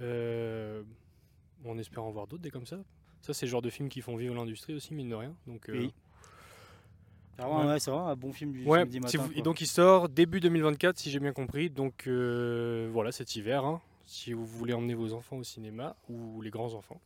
Euh, 0.01 0.83
en 1.65 1.77
espérant 1.79 2.11
voir 2.11 2.27
d'autres 2.27 2.43
des 2.43 2.51
comme 2.51 2.67
ça. 2.67 2.79
Ça, 3.21 3.35
c'est 3.35 3.47
le 3.47 3.51
genre 3.51 3.63
de 3.63 3.71
films 3.71 3.89
qui 3.89 4.01
font 4.01 4.15
vivre 4.17 4.35
l'industrie 4.35 4.75
aussi, 4.75 4.95
mine 4.95 5.09
de 5.09 5.15
rien. 5.17 5.35
Donc, 5.47 5.65
Oui. 5.69 5.93
C'est 7.37 7.43
vraiment, 7.43 7.61
Ouais. 7.61 7.67
ouais, 7.67 7.81
c'est 7.81 7.91
vraiment 7.91 8.09
un 8.09 8.17
bon 8.17 8.33
film 8.33 8.53
du 8.53 8.65
Ouais, 8.65 8.81
samedi 8.81 9.01
matin. 9.01 9.19
vous- 9.35 9.43
donc 9.43 9.61
il 9.61 9.67
sort 9.67 10.09
début 10.09 10.41
2024 10.41 10.99
si 10.99 11.11
j'ai 11.11 11.19
bien 11.21 11.33
compris. 11.33 11.71
Donc 11.71 12.07
voilà 12.09 13.11
cet 13.13 13.35
hiver, 13.37 13.65
hein. 13.65 13.81
si 14.07 14.33
vous 14.33 14.45
voulez 14.47 14.73
emmener 14.73 14.95
vos 14.95 15.13
enfants 15.13 15.37
au 15.37 15.45
cinéma 15.45 15.95
ou 16.09 16.41
les 16.43 16.51
grands 16.51 16.75
enfants, 16.75 17.01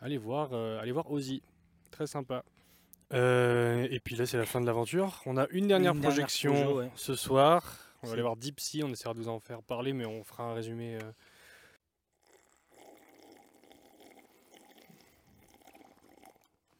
allez 0.00 0.18
voir, 0.18 0.52
allez 0.54 0.92
voir 0.92 1.10
Ozzy, 1.10 1.42
très 1.90 2.06
sympa. 2.06 2.44
Euh, 3.12 3.88
et 3.90 3.98
puis 3.98 4.14
là 4.14 4.26
c'est 4.26 4.38
la 4.38 4.46
fin 4.46 4.60
de 4.60 4.66
l'aventure. 4.66 5.20
On 5.26 5.36
a 5.36 5.46
une 5.50 5.66
dernière 5.66 5.92
Une 5.94 6.00
dernière 6.00 6.02
projection 6.02 6.74
ouais. 6.76 6.90
ce 6.94 7.14
soir. 7.14 7.76
On 8.02 8.06
va 8.06 8.12
aller 8.14 8.22
voir 8.22 8.36
Deep 8.36 8.60
Sea. 8.60 8.82
On 8.84 8.88
essaiera 8.90 9.14
de 9.14 9.18
vous 9.18 9.28
en 9.28 9.40
faire 9.40 9.62
parler, 9.62 9.92
mais 9.92 10.06
on 10.06 10.22
fera 10.24 10.44
un 10.44 10.54
résumé. 10.54 10.96
euh, 10.96 11.00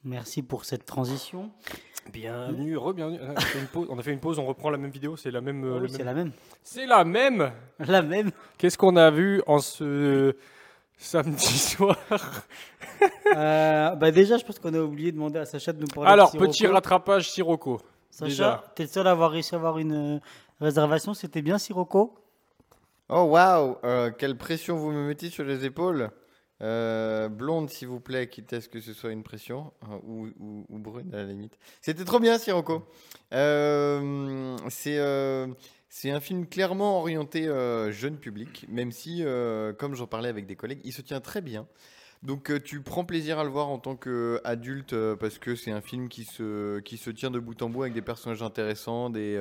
Merci 0.05 0.43
pour 0.43 0.65
cette 0.65 0.87
transition. 0.87 1.51
Bienvenue, 2.11 2.77
re-bienvenue. 2.77 3.19
On, 3.21 3.37
a 3.37 3.41
fait 3.41 3.59
une 3.59 3.67
pause, 3.67 3.87
on 3.91 3.99
a 3.99 4.03
fait 4.03 4.13
une 4.13 4.19
pause, 4.21 4.39
on 4.39 4.47
reprend 4.47 4.71
la 4.71 4.79
même 4.79 4.91
vidéo. 4.91 5.17
C'est 5.17 5.31
la 5.31 5.43
même. 5.43 5.63
euh, 5.65 5.81
oui, 5.81 5.91
c'est 5.91 6.03
la 6.05 6.15
même. 6.15 6.33
C'est 6.63 6.87
la 6.87 7.05
même. 7.05 7.53
La 7.79 8.01
même. 8.03 8.31
Qu'est-ce 8.57 8.79
qu'on 8.79 8.97
a 8.97 9.11
vu 9.11 9.43
en 9.47 9.59
ce 9.59 10.35
samedi 11.00 11.59
soir 11.59 11.97
Euh, 13.35 13.95
bah 13.95 14.11
déjà, 14.11 14.37
je 14.37 14.45
pense 14.45 14.59
qu'on 14.59 14.75
a 14.75 14.80
oublié 14.80 15.11
de 15.11 15.16
demander 15.16 15.38
à 15.38 15.47
Sacha 15.47 15.73
de 15.73 15.80
nous 15.80 15.87
parler 15.87 16.11
Alors, 16.11 16.33
de 16.33 16.38
petit 16.38 16.66
rattrapage 16.66 17.30
Sirocco. 17.30 17.80
Sacha, 18.11 18.62
t'es 18.75 18.83
le 18.83 18.88
seul 18.88 19.07
à 19.07 19.12
avoir 19.12 19.30
réussi 19.30 19.54
à 19.54 19.59
avoir 19.59 19.78
une 19.78 20.16
euh, 20.16 20.21
réservation. 20.61 21.14
C'était 21.14 21.40
bien 21.42 21.57
Sirocco? 21.59 22.14
Oh 23.09 23.23
waouh, 23.23 23.76
euh, 23.85 24.11
quelle 24.11 24.37
pression 24.37 24.76
vous 24.76 24.90
me 24.90 25.07
mettez 25.09 25.30
sur 25.30 25.45
les 25.45 25.64
épaules. 25.64 26.11
Euh, 26.62 27.28
blonde, 27.30 27.71
s'il 27.71 27.88
vous 27.88 28.00
plaît, 28.00 28.28
quitte 28.28 28.52
à 28.52 28.61
ce 28.61 28.69
que 28.69 28.80
ce 28.80 28.92
soit 28.92 29.12
une 29.12 29.23
pression, 29.23 29.73
euh, 29.85 29.97
ou, 30.02 30.26
ou- 30.38 30.66
ou 30.69 30.78
brune 30.78 31.14
à 31.14 31.19
la 31.19 31.25
limite. 31.25 31.57
C'était 31.80 32.04
trop 32.04 32.21
bien, 32.21 32.37
Sirocco. 32.37 32.85
Euh, 33.33 34.57
c'est 34.69 34.99
euh, 34.99 35.47
c'est 35.92 36.12
un 36.12 36.20
film 36.20 36.47
clairement 36.47 37.00
orienté 37.00 37.49
euh, 37.49 37.90
jeune 37.90 38.16
public, 38.16 38.64
même 38.68 38.92
si, 38.92 39.25
euh, 39.25 39.73
comme 39.73 39.97
j'en 39.97 40.06
parlais 40.06 40.28
avec 40.28 40.47
des 40.47 40.54
collègues, 40.54 40.80
il 40.85 40.92
se 40.92 41.02
tient 41.02 41.20
très 41.20 41.40
bien. 41.40 41.66
Donc 42.23 42.50
euh, 42.50 42.61
tu 42.61 42.80
prends 42.80 43.04
plaisir 43.04 43.40
à 43.40 43.44
le 43.44 43.50
voir 43.50 43.68
en 43.68 43.78
tant 43.78 43.97
qu'adulte 43.97 44.94
parce 45.16 45.38
que 45.38 45.56
c'est 45.56 45.73
un 45.73 45.80
film 45.80 46.09
qui 46.09 46.25
se, 46.25 46.78
qui 46.78 46.97
se 46.97 47.11
tient 47.11 47.32
de 47.32 47.40
bout 47.40 47.61
en 47.62 47.68
bout 47.68 47.82
avec 47.82 47.94
des 47.94 48.02
personnages 48.02 48.42
intéressants, 48.42 49.12
et 49.14 49.37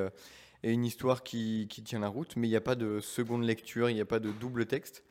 une 0.63 0.85
histoire 0.85 1.21
qui, 1.21 1.67
qui 1.69 1.83
tient 1.83 1.99
la 1.99 2.07
route, 2.07 2.35
mais 2.35 2.47
il 2.47 2.51
n'y 2.51 2.57
a 2.57 2.61
pas 2.61 2.75
de 2.75 2.99
seconde 2.99 3.43
lecture, 3.43 3.91
il 3.91 3.93
n'y 3.93 4.01
a 4.01 4.05
pas 4.05 4.19
de 4.19 4.31
double 4.31 4.65
texte. 4.65 5.03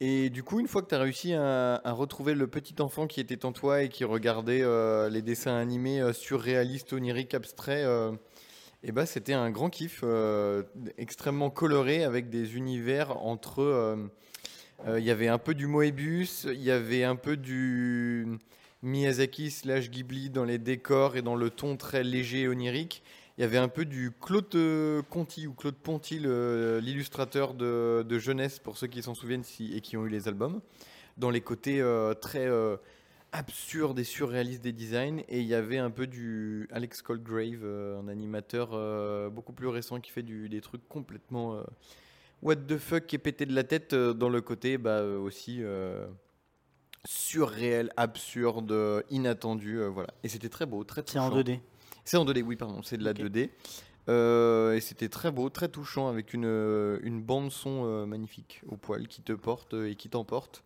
Et 0.00 0.28
du 0.28 0.42
coup, 0.42 0.60
une 0.60 0.68
fois 0.68 0.82
que 0.82 0.88
tu 0.88 0.94
as 0.94 0.98
réussi 0.98 1.32
à, 1.32 1.80
retrouver 1.86 2.34
le 2.34 2.46
petit 2.46 2.74
enfant 2.82 3.06
qui 3.06 3.20
était 3.20 3.46
en 3.46 3.52
toi 3.52 3.82
et 3.82 3.88
qui 3.88 4.04
regardait 4.04 4.62
les 5.08 5.22
dessins 5.22 5.56
animés 5.56 6.12
surréalistes, 6.12 6.92
oniriques, 6.92 7.32
abstraits, 7.32 7.86
eh 8.86 8.92
ben, 8.92 9.06
c'était 9.06 9.32
un 9.32 9.50
grand 9.50 9.70
kiff, 9.70 10.00
euh, 10.02 10.62
extrêmement 10.98 11.48
coloré 11.48 12.04
avec 12.04 12.28
des 12.28 12.54
univers 12.56 13.16
entre. 13.16 13.60
euh, 13.60 13.96
euh, 14.86 15.00
Il 15.00 15.06
y 15.06 15.10
avait 15.10 15.28
un 15.28 15.38
peu 15.38 15.54
du 15.54 15.66
Moebius, 15.66 16.44
il 16.44 16.62
y 16.62 16.70
avait 16.70 17.02
un 17.02 17.16
peu 17.16 17.38
du 17.38 18.26
Miyazaki 18.82 19.50
slash 19.50 19.88
Ghibli 19.88 20.28
dans 20.28 20.44
les 20.44 20.58
décors 20.58 21.16
et 21.16 21.22
dans 21.22 21.34
le 21.34 21.48
ton 21.48 21.78
très 21.78 22.04
léger 22.04 22.42
et 22.42 22.48
onirique. 22.48 23.02
Il 23.38 23.40
y 23.40 23.44
avait 23.44 23.56
un 23.56 23.68
peu 23.68 23.86
du 23.86 24.10
Claude 24.20 24.54
Conti 25.08 25.46
ou 25.46 25.54
Claude 25.54 25.76
Ponty, 25.76 26.18
l'illustrateur 26.18 27.54
de, 27.54 28.18
jeunesse, 28.18 28.58
pour 28.58 28.76
ceux 28.76 28.86
qui 28.86 29.02
s'en 29.02 29.14
souviennent 29.14 29.44
et 29.60 29.80
qui 29.80 29.96
ont 29.96 30.04
eu 30.04 30.10
les 30.10 30.28
albums, 30.28 30.60
dans 31.16 31.30
les 31.30 31.40
côtés 31.40 31.82
très 32.20 32.48
absurdes 33.34 33.98
et 33.98 34.04
surréalistes 34.04 34.62
des 34.62 34.72
designs. 34.72 35.18
Et 35.28 35.40
il 35.40 35.46
y 35.46 35.54
avait 35.54 35.78
un 35.78 35.90
peu 35.90 36.06
du 36.06 36.68
Alex 36.72 37.02
Coldgrave, 37.02 37.60
euh, 37.64 38.00
un 38.00 38.08
animateur 38.08 38.70
euh, 38.72 39.28
beaucoup 39.28 39.52
plus 39.52 39.66
récent 39.68 40.00
qui 40.00 40.10
fait 40.12 40.22
du- 40.22 40.48
des 40.48 40.60
trucs 40.60 40.88
complètement 40.88 41.56
euh, 41.56 41.62
what 42.42 42.56
the 42.56 42.78
fuck 42.78 43.06
qui 43.06 43.16
est 43.16 43.18
pété 43.18 43.44
de 43.44 43.54
la 43.54 43.64
tête 43.64 43.94
dans 43.94 44.28
le 44.28 44.40
côté 44.40 44.78
bah, 44.78 45.02
aussi 45.04 45.62
surréel, 47.04 47.90
absurde, 47.96 49.04
inattendu. 49.10 49.80
voilà. 49.88 50.08
Et 50.22 50.28
c'était 50.28 50.48
très 50.48 50.66
beau, 50.66 50.84
très 50.84 51.02
C'est 51.06 51.18
en 51.18 51.28
touchant. 51.30 51.42
2D. 51.42 51.60
C'est 52.04 52.16
en 52.16 52.24
2D, 52.24 52.42
oui, 52.42 52.56
pardon, 52.56 52.82
c'est 52.82 52.96
de 52.98 53.04
la 53.04 53.10
Ok. 53.12 53.18
2D. 53.18 53.50
Euh, 54.10 54.74
et 54.74 54.80
c'était 54.80 55.08
très 55.08 55.30
beau, 55.30 55.48
très 55.48 55.68
touchant, 55.68 56.08
avec 56.08 56.34
une, 56.34 56.44
une 57.02 57.22
bande 57.22 57.50
son 57.50 57.84
euh, 57.86 58.04
magnifique 58.06 58.60
au 58.68 58.76
poil 58.76 59.08
qui 59.08 59.22
te 59.22 59.32
porte 59.32 59.72
et 59.74 59.94
qui 59.96 60.08
t'emporte. 60.10 60.62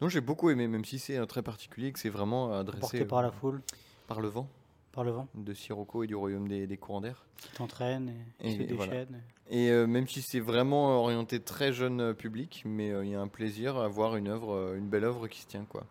Donc 0.00 0.10
j'ai 0.10 0.20
beaucoup 0.20 0.50
aimé, 0.50 0.66
même 0.66 0.84
si 0.84 0.98
c'est 0.98 1.16
euh, 1.18 1.26
très 1.26 1.42
particulier, 1.42 1.88
et 1.88 1.92
que 1.92 1.98
c'est 1.98 2.08
vraiment 2.08 2.52
adressé 2.52 2.80
Porté 2.80 3.04
par 3.04 3.18
euh, 3.18 3.22
la 3.22 3.30
foule, 3.30 3.60
par 4.06 4.20
le 4.20 4.28
vent 4.28 4.48
par 4.92 5.04
le 5.04 5.12
vent, 5.12 5.28
de 5.36 5.54
Sirocco 5.54 6.02
et 6.02 6.08
du 6.08 6.16
royaume 6.16 6.48
des, 6.48 6.66
des 6.66 6.76
courants 6.76 7.00
d'air. 7.00 7.24
qui 7.36 7.52
t'entraîne 7.52 8.12
et 8.42 8.48
Et 8.50 8.58
qui 8.58 8.66
te 8.66 8.74
voilà. 8.74 8.92
déchaîne. 8.92 9.22
Et 9.48 9.68
euh, 9.70 9.86
même 9.86 10.08
si 10.08 10.20
c'est 10.22 10.40
vraiment 10.40 11.00
orienté 11.00 11.38
très 11.40 11.72
jeune 11.72 12.00
euh, 12.00 12.12
public, 12.12 12.62
mais 12.66 12.90
euh, 12.90 13.04
il 13.04 13.10
y 13.10 13.14
a 13.14 13.20
un 13.20 13.28
plaisir 13.28 13.76
à 13.76 13.86
voir 13.88 14.16
une 14.16 14.26
œuvre, 14.28 14.52
euh, 14.54 14.76
une 14.76 14.88
belle 14.88 15.04
œuvre 15.04 15.28
qui 15.28 15.42
se 15.42 15.46
tient 15.46 15.64
quoi. 15.68 15.84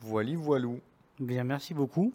Voili 0.00 0.34
voilou. 0.36 0.80
Bien, 1.18 1.42
merci 1.44 1.74
beaucoup. 1.74 2.12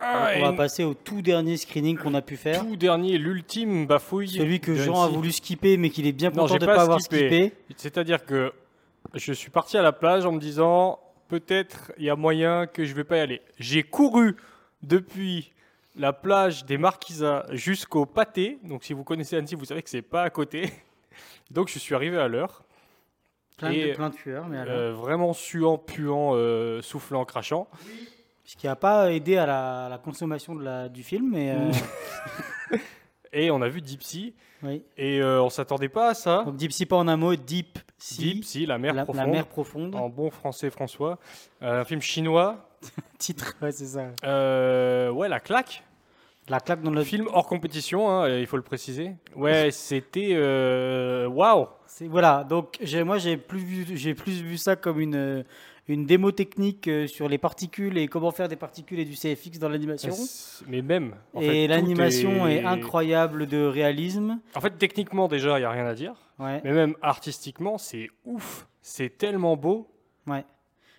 Ah, 0.00 0.30
On 0.34 0.38
et 0.38 0.40
va 0.40 0.52
passer 0.52 0.84
au 0.84 0.94
tout 0.94 1.22
dernier 1.22 1.56
screening 1.56 1.96
qu'on 1.96 2.14
a 2.14 2.22
pu 2.22 2.36
faire. 2.36 2.66
tout 2.66 2.76
dernier, 2.76 3.18
l'ultime 3.18 3.86
bafouille. 3.86 4.28
Celui 4.28 4.58
que 4.60 4.74
Jean 4.74 5.02
a 5.02 5.08
voulu 5.08 5.30
skipper, 5.30 5.76
mais 5.76 5.90
qu'il 5.90 6.06
est 6.06 6.12
bien 6.12 6.30
Non, 6.30 6.42
content 6.42 6.54
j'ai 6.54 6.58
de 6.58 6.64
ne 6.64 6.70
pas 6.70 6.76
pas 6.76 6.82
avoir 6.82 7.00
skippé. 7.00 7.52
C'est-à-dire 7.76 8.24
que 8.26 8.52
je 9.14 9.32
suis 9.32 9.50
parti 9.50 9.76
à 9.76 9.82
la 9.82 9.92
plage 9.92 10.24
en 10.26 10.32
me 10.32 10.40
disant 10.40 11.00
peut-être 11.28 11.92
il 11.98 12.04
y 12.04 12.10
a 12.10 12.16
moyen 12.16 12.66
que 12.66 12.84
je 12.84 12.94
vais 12.94 13.04
pas 13.04 13.16
y 13.16 13.20
aller. 13.20 13.42
J'ai 13.58 13.82
couru 13.82 14.36
depuis 14.82 15.52
la 15.96 16.12
plage 16.12 16.64
des 16.64 16.78
Marquisas 16.78 17.46
jusqu'au 17.50 18.06
pâté. 18.06 18.58
Donc 18.62 18.84
si 18.84 18.92
vous 18.92 19.04
connaissez 19.04 19.36
Annecy, 19.36 19.54
vous 19.54 19.64
savez 19.64 19.82
que 19.82 19.90
c'est 19.90 20.02
pas 20.02 20.22
à 20.22 20.30
côté. 20.30 20.70
Donc 21.50 21.68
je 21.68 21.78
suis 21.78 21.94
arrivé 21.94 22.18
à 22.18 22.28
l'heure. 22.28 22.64
Plein, 23.58 23.70
Et, 23.70 23.90
de, 23.90 23.94
plein 23.94 24.10
de 24.10 24.14
tueurs, 24.14 24.46
mais 24.46 24.58
alors. 24.58 24.74
Euh, 24.74 24.92
vraiment 24.92 25.32
suant, 25.34 25.78
puant, 25.78 26.32
euh, 26.34 26.80
soufflant, 26.82 27.24
crachant. 27.24 27.68
Ce 28.44 28.56
qui 28.56 28.66
n'a 28.66 28.76
pas 28.76 29.12
aidé 29.12 29.36
à 29.36 29.46
la, 29.46 29.86
à 29.86 29.88
la 29.88 29.98
consommation 29.98 30.54
de 30.54 30.64
la, 30.64 30.88
du 30.88 31.02
film, 31.02 31.30
mais 31.30 31.52
euh, 31.52 31.70
Et 33.32 33.50
on 33.50 33.62
a 33.62 33.68
vu 33.68 33.80
Deep 33.80 34.02
Sea. 34.02 34.34
oui. 34.62 34.82
Et 34.96 35.20
euh, 35.20 35.42
on 35.42 35.48
s'attendait 35.50 35.88
pas 35.88 36.10
à 36.10 36.14
ça. 36.14 36.42
Donc 36.44 36.56
Deep 36.56 36.72
Sea 36.72 36.86
pas 36.86 36.96
en 36.96 37.08
un 37.08 37.16
mot, 37.16 37.34
Deep 37.34 37.78
Sea, 37.98 38.34
Deep 38.34 38.44
Sea, 38.44 38.66
la 38.66 38.78
mer 38.78 38.92
la, 38.94 39.00
la 39.00 39.04
profonde. 39.06 39.28
mer 39.30 39.46
profonde. 39.46 39.94
En 39.94 40.08
bon 40.08 40.30
français 40.30 40.70
François. 40.70 41.18
Euh, 41.62 41.80
un 41.80 41.84
film 41.84 42.00
chinois. 42.02 42.68
Titre, 43.18 43.54
ouais, 43.62 43.72
c'est 43.72 43.86
ça. 43.86 44.06
Euh, 44.24 45.10
ouais, 45.10 45.28
la 45.28 45.40
claque. 45.40 45.82
La 46.48 46.58
claque 46.58 46.82
dans 46.82 46.90
le 46.90 47.04
film 47.04 47.28
hors 47.32 47.46
compétition, 47.46 48.10
hein, 48.10 48.28
il 48.28 48.46
faut 48.48 48.56
le 48.56 48.64
préciser. 48.64 49.12
Ouais, 49.36 49.70
c'était 49.72 50.30
euh, 50.32 51.28
waouh. 51.28 51.68
Voilà, 52.08 52.42
donc 52.42 52.80
moi 53.04 53.18
j'ai 53.18 53.36
plus, 53.36 53.58
vu- 53.60 53.96
j'ai 53.96 54.14
plus 54.14 54.42
vu 54.42 54.56
ça 54.58 54.74
comme 54.74 54.98
une, 54.98 55.44
une 55.92 56.06
démo 56.06 56.32
technique 56.32 56.88
euh, 56.88 57.06
sur 57.06 57.28
les 57.28 57.38
particules 57.38 57.98
et 57.98 58.08
comment 58.08 58.30
faire 58.30 58.48
des 58.48 58.56
particules 58.56 58.98
et 58.98 59.04
du 59.04 59.14
CFX 59.14 59.58
dans 59.58 59.68
l'animation. 59.68 60.14
Mais 60.66 60.82
même. 60.82 61.14
en 61.34 61.40
Et 61.40 61.66
l'animation 61.66 62.46
est... 62.46 62.64
incroyable 62.64 63.46
de 63.46 63.64
réalisme. 63.64 64.40
En 64.54 64.60
fait, 64.60 64.76
techniquement 64.78 65.28
déjà, 65.28 65.58
il 65.58 65.62
y 65.62 65.64
a 65.64 65.70
rien 65.70 65.86
à 65.86 65.94
dire. 65.94 66.14
Ouais, 66.38 66.60
Mais 66.64 66.72
même 66.72 66.94
artistiquement, 67.02 67.78
c'est 67.78 68.08
ouf. 68.24 68.66
C'est 68.80 69.16
tellement 69.16 69.56
beau. 69.56 69.88
ouais. 70.26 70.44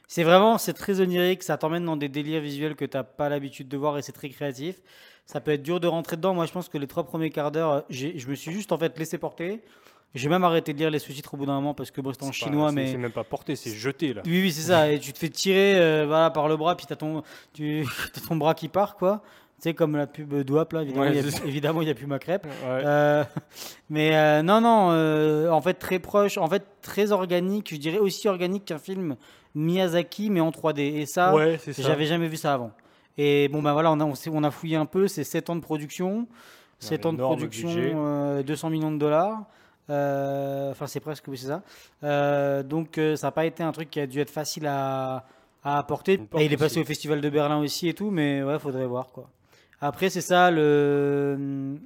C'est 0.08 0.24
vraiment, 0.24 0.60
c'est 0.60 0.74
très 0.74 1.02
onirique, 1.02 1.42
ça 1.42 1.58
t'emmène 1.58 1.86
dans 1.86 1.98
des 1.98 2.10
délires 2.10 2.42
visuels 2.42 2.76
que 2.76 2.86
t'as 2.86 3.02
pas 3.02 3.30
l'habitude 3.30 3.68
de 3.68 3.78
voir 3.78 3.98
et 3.98 4.04
c'est 4.04 4.12
très 4.12 4.30
créatif. 4.30 4.80
Ça 5.26 5.42
peut 5.42 5.52
être 5.52 5.64
dur 5.64 5.80
de 5.80 5.88
rentrer 5.88 6.18
dedans. 6.18 6.36
Moi, 6.36 6.46
je 6.46 6.52
pense 6.52 6.70
que 6.70 6.78
les 6.78 6.86
trois 6.86 7.04
premiers 7.04 7.30
quarts 7.30 7.52
d'heure, 7.52 7.84
je 7.90 8.28
me 8.28 8.36
suis 8.36 8.52
juste 8.52 8.72
en 8.72 8.78
fait 8.78 8.98
laissé 9.00 9.18
porter. 9.18 9.62
J'ai 10.16 10.30
même 10.30 10.44
arrêté 10.44 10.74
de 10.74 10.78
lire 10.78 10.92
les 10.92 11.00
sous-titres 11.00 11.34
au 11.34 11.38
bout 11.38 11.46
d'un 11.46 11.56
moment 11.56 11.74
parce 11.74 11.90
que 11.90 12.00
bon, 12.00 12.12
c'était 12.14 12.26
en 12.26 12.32
chinois, 12.32 12.72
mais 12.72 12.92
C'est 12.92 12.98
même 12.98 13.12
pas 13.12 13.24
porté, 13.24 13.56
c'est 13.56 13.72
jeté 13.72 14.14
là. 14.14 14.22
Oui, 14.26 14.42
oui, 14.44 14.52
c'est 14.52 14.68
ça. 14.68 14.92
Et 14.92 15.00
tu 15.00 15.12
te 15.12 15.18
fais 15.18 15.30
tirer 15.30 15.76
euh, 15.80 16.06
voilà, 16.08 16.30
par 16.30 16.48
le 16.48 16.56
bras, 16.56 16.78
puis 16.78 16.86
t'as 16.86 16.96
ton, 16.96 17.24
tu, 17.54 17.86
ton 18.28 18.36
bras 18.36 18.54
qui 18.54 18.68
part, 18.68 18.96
quoi. 18.96 19.24
Tu 19.58 19.70
sais, 19.70 19.74
comme 19.74 19.96
la 19.96 20.08
pub 20.08 20.34
Douap, 20.44 20.74
là, 20.74 20.82
évidemment, 20.84 21.02
Ouais, 21.06 21.12
il 21.16 21.56
il 21.56 21.86
n'y 21.86 21.90
a 21.90 21.96
plus 21.96 22.06
ma 22.06 22.20
crêpe. 22.20 22.46
Ouais. 22.46 22.52
Euh, 22.64 23.24
mais 23.90 24.16
euh, 24.16 24.44
non, 24.44 24.62
non, 24.62 25.52
en 25.52 25.62
fait, 25.62 25.76
très 25.76 26.00
proche, 26.00 26.38
en 26.38 26.48
fait, 26.48 26.64
très 26.82 27.12
organique, 27.12 27.74
je 27.74 27.80
dirais 27.80 27.98
aussi 28.00 28.28
organique 28.28 28.66
qu'un 28.66 28.78
film 28.78 29.16
Miyazaki, 29.56 30.30
mais 30.30 30.42
en 30.42 30.52
3D. 30.52 30.80
Et 30.80 31.06
ça, 31.06 31.34
ouais, 31.34 31.60
j'avais 31.78 32.06
jamais 32.06 32.28
vu 32.28 32.38
ça 32.38 32.54
avant. 32.54 32.72
Et 33.18 33.48
bon, 33.50 33.62
ben 33.62 33.74
voilà, 33.74 33.92
on 33.92 34.00
a, 34.00 34.06
on, 34.06 34.44
a 34.44 34.52
fouillé 34.52 34.76
un 34.76 34.86
peu, 34.86 35.08
c'est 35.08 35.24
7 35.24 35.50
ans 35.50 35.56
de 35.56 35.62
production. 35.62 36.28
7 36.80 37.06
ans 37.06 37.14
de 37.14 37.20
production, 37.20 37.70
budget. 37.70 37.94
euh, 37.96 38.44
200 38.44 38.70
millions 38.70 38.92
de 38.92 38.98
dollars. 38.98 39.44
Euh, 39.90 40.72
Enfin, 40.72 40.88
c'est 40.88 41.00
presque, 41.00 41.26
oui, 41.28 41.38
c'est 41.38 41.48
ça. 41.48 41.62
Euh, 42.04 42.64
donc, 42.64 42.98
euh, 42.98 43.16
ça 43.16 43.28
n'a 43.28 43.32
pas 43.32 43.46
été 43.46 43.64
un 43.64 43.72
truc 43.72 43.90
qui 43.90 44.00
a 44.00 44.08
dû 44.08 44.20
être 44.20 44.30
facile 44.32 44.66
à, 44.68 45.26
à 45.64 45.78
apporter. 45.78 46.20
Et 46.38 46.46
il 46.46 46.54
est 46.54 46.58
passé 46.58 46.80
aussi. 46.80 46.80
au 46.82 46.86
Festival 46.86 47.22
de 47.22 47.30
Berlin 47.30 47.60
aussi 47.60 47.88
et 47.90 47.94
tout, 47.94 48.10
mais 48.10 48.42
ouais, 48.44 48.60
faudrait 48.60 48.86
voir, 48.86 49.08
quoi. 49.08 49.30
Après, 49.82 50.10
c'est 50.10 50.22
ça, 50.22 50.50
le... 50.50 51.78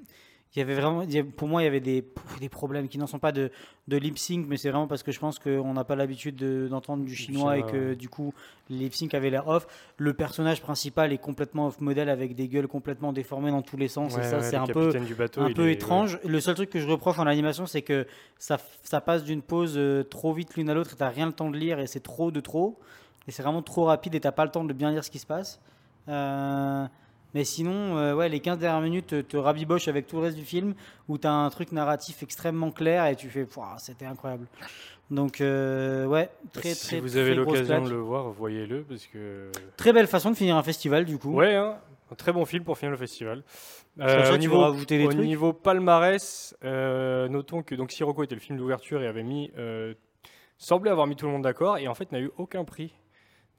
Il 0.57 0.61
y 0.61 0.63
avait 0.63 0.73
vraiment, 0.73 1.03
il 1.03 1.13
y 1.13 1.19
avait- 1.19 1.29
pour 1.29 1.47
moi, 1.47 1.61
il 1.61 1.65
y 1.65 1.67
avait 1.67 1.79
des, 1.79 2.03
des 2.39 2.49
problèmes 2.49 2.87
qui 2.87 2.97
n'en 2.97 3.05
sont 3.05 3.19
pas 3.19 3.31
de, 3.31 3.51
de 3.87 3.95
lip 3.97 4.17
sync, 4.17 4.47
mais 4.49 4.57
c'est 4.57 4.71
vraiment 4.71 4.87
parce 4.87 5.03
que 5.03 5.11
je 5.11 5.19
pense 5.19 5.37
qu'on 5.37 5.73
n'a 5.73 5.83
pas 5.83 5.95
l'habitude 5.95 6.35
de- 6.35 6.67
d'entendre 6.67 7.05
du 7.05 7.15
chinois 7.15 7.59
et 7.59 7.61
que 7.61 7.89
ouais. 7.89 7.95
du 7.95 8.09
coup, 8.09 8.33
les 8.71 8.77
lip 8.79 8.95
sync 8.95 9.13
avaient 9.13 9.29
l'air 9.29 9.47
off. 9.47 9.67
Le 9.97 10.13
personnage 10.15 10.59
principal 10.59 11.13
est 11.13 11.19
complètement 11.19 11.67
off 11.67 11.79
modèle 11.79 12.09
avec 12.09 12.33
des 12.33 12.47
gueules 12.47 12.67
complètement 12.67 13.13
déformées 13.13 13.51
dans 13.51 13.61
tous 13.61 13.77
les 13.77 13.87
sens. 13.87 14.15
Ouais, 14.15 14.21
et 14.21 14.23
ça, 14.23 14.37
ouais, 14.37 14.43
c'est 14.43 14.55
un 14.55 14.65
peu, 14.65 14.91
bateau, 15.15 15.41
un 15.41 15.53
peu 15.53 15.69
est- 15.69 15.73
étrange. 15.73 16.17
Le 16.25 16.39
seul 16.39 16.55
truc 16.55 16.71
que 16.71 16.79
je 16.79 16.87
reproche 16.87 17.19
en 17.19 17.27
animation, 17.27 17.67
c'est 17.67 17.83
que 17.83 18.07
ça, 18.39 18.57
ça 18.81 18.99
passe 18.99 19.23
d'une 19.23 19.43
pause 19.43 19.75
euh, 19.77 20.01
trop 20.01 20.33
vite 20.33 20.55
l'une 20.55 20.71
à 20.71 20.73
l'autre 20.73 20.93
et 20.93 20.95
t'as 20.95 21.09
rien 21.09 21.27
le 21.27 21.33
temps 21.33 21.51
de 21.51 21.57
lire 21.57 21.79
et 21.79 21.85
c'est 21.85 21.99
trop 21.99 22.31
de 22.31 22.39
trop. 22.39 22.79
Et 23.27 23.31
c'est 23.31 23.43
vraiment 23.43 23.61
trop 23.61 23.83
rapide 23.85 24.15
et 24.15 24.19
t'as 24.21 24.31
pas 24.31 24.43
le 24.45 24.49
temps 24.49 24.63
de 24.63 24.73
bien 24.73 24.89
lire 24.89 25.03
ce 25.03 25.11
qui 25.11 25.19
se 25.19 25.27
passe. 25.27 25.59
Euh, 26.09 26.85
mais 27.37 27.43
sinon, 27.43 27.99
euh, 27.99 28.15
ouais, 28.15 28.29
les 28.29 28.39
15 28.39 28.57
dernières 28.57 28.81
minutes 28.81 29.05
te, 29.05 29.21
te 29.21 29.37
rabibochent 29.37 29.87
avec 29.87 30.07
tout 30.07 30.15
le 30.15 30.23
reste 30.23 30.37
du 30.37 30.43
film 30.43 30.73
où 31.07 31.19
t'as 31.19 31.29
un 31.29 31.51
truc 31.51 31.71
narratif 31.71 32.23
extrêmement 32.23 32.71
clair 32.71 33.05
et 33.05 33.15
tu 33.15 33.29
fais, 33.29 33.47
c'était 33.77 34.07
incroyable. 34.07 34.47
Donc, 35.11 35.39
euh, 35.39 36.07
ouais, 36.07 36.31
très, 36.51 36.73
si 36.73 36.87
très, 36.87 36.99
vous 36.99 37.09
très 37.09 37.19
avez 37.19 37.35
l'occasion 37.35 37.83
de 37.83 37.91
le 37.91 37.97
voir, 37.97 38.31
voyez-le 38.31 38.81
parce 38.81 39.05
que 39.05 39.51
Très 39.77 39.93
belle 39.93 40.07
façon 40.07 40.31
de 40.31 40.35
finir 40.35 40.55
un 40.57 40.63
festival 40.63 41.05
du 41.05 41.19
coup. 41.19 41.31
ouais, 41.33 41.53
hein, 41.53 41.77
un 42.11 42.15
très 42.15 42.33
bon 42.33 42.43
film 42.43 42.63
pour 42.63 42.75
finir 42.75 42.89
le 42.89 42.97
festival. 42.97 43.43
Euh, 43.99 44.31
au 44.31 44.33
tu 44.33 44.39
niveau, 44.39 44.63
au 44.63 45.13
niveau 45.13 45.53
palmarès, 45.53 46.57
euh, 46.63 47.27
notons 47.27 47.61
que 47.61 47.75
donc 47.75 47.91
Sirocco 47.91 48.23
était 48.23 48.33
le 48.33 48.41
film 48.41 48.57
d'ouverture 48.57 49.03
et 49.03 49.07
avait 49.07 49.21
mis 49.21 49.51
euh, 49.59 49.93
semblait 50.57 50.89
avoir 50.89 51.05
mis 51.05 51.15
tout 51.15 51.27
le 51.27 51.33
monde 51.33 51.43
d'accord 51.43 51.77
et 51.77 51.87
en 51.87 51.93
fait 51.93 52.11
n'a 52.11 52.19
eu 52.19 52.31
aucun 52.37 52.65
prix 52.65 52.93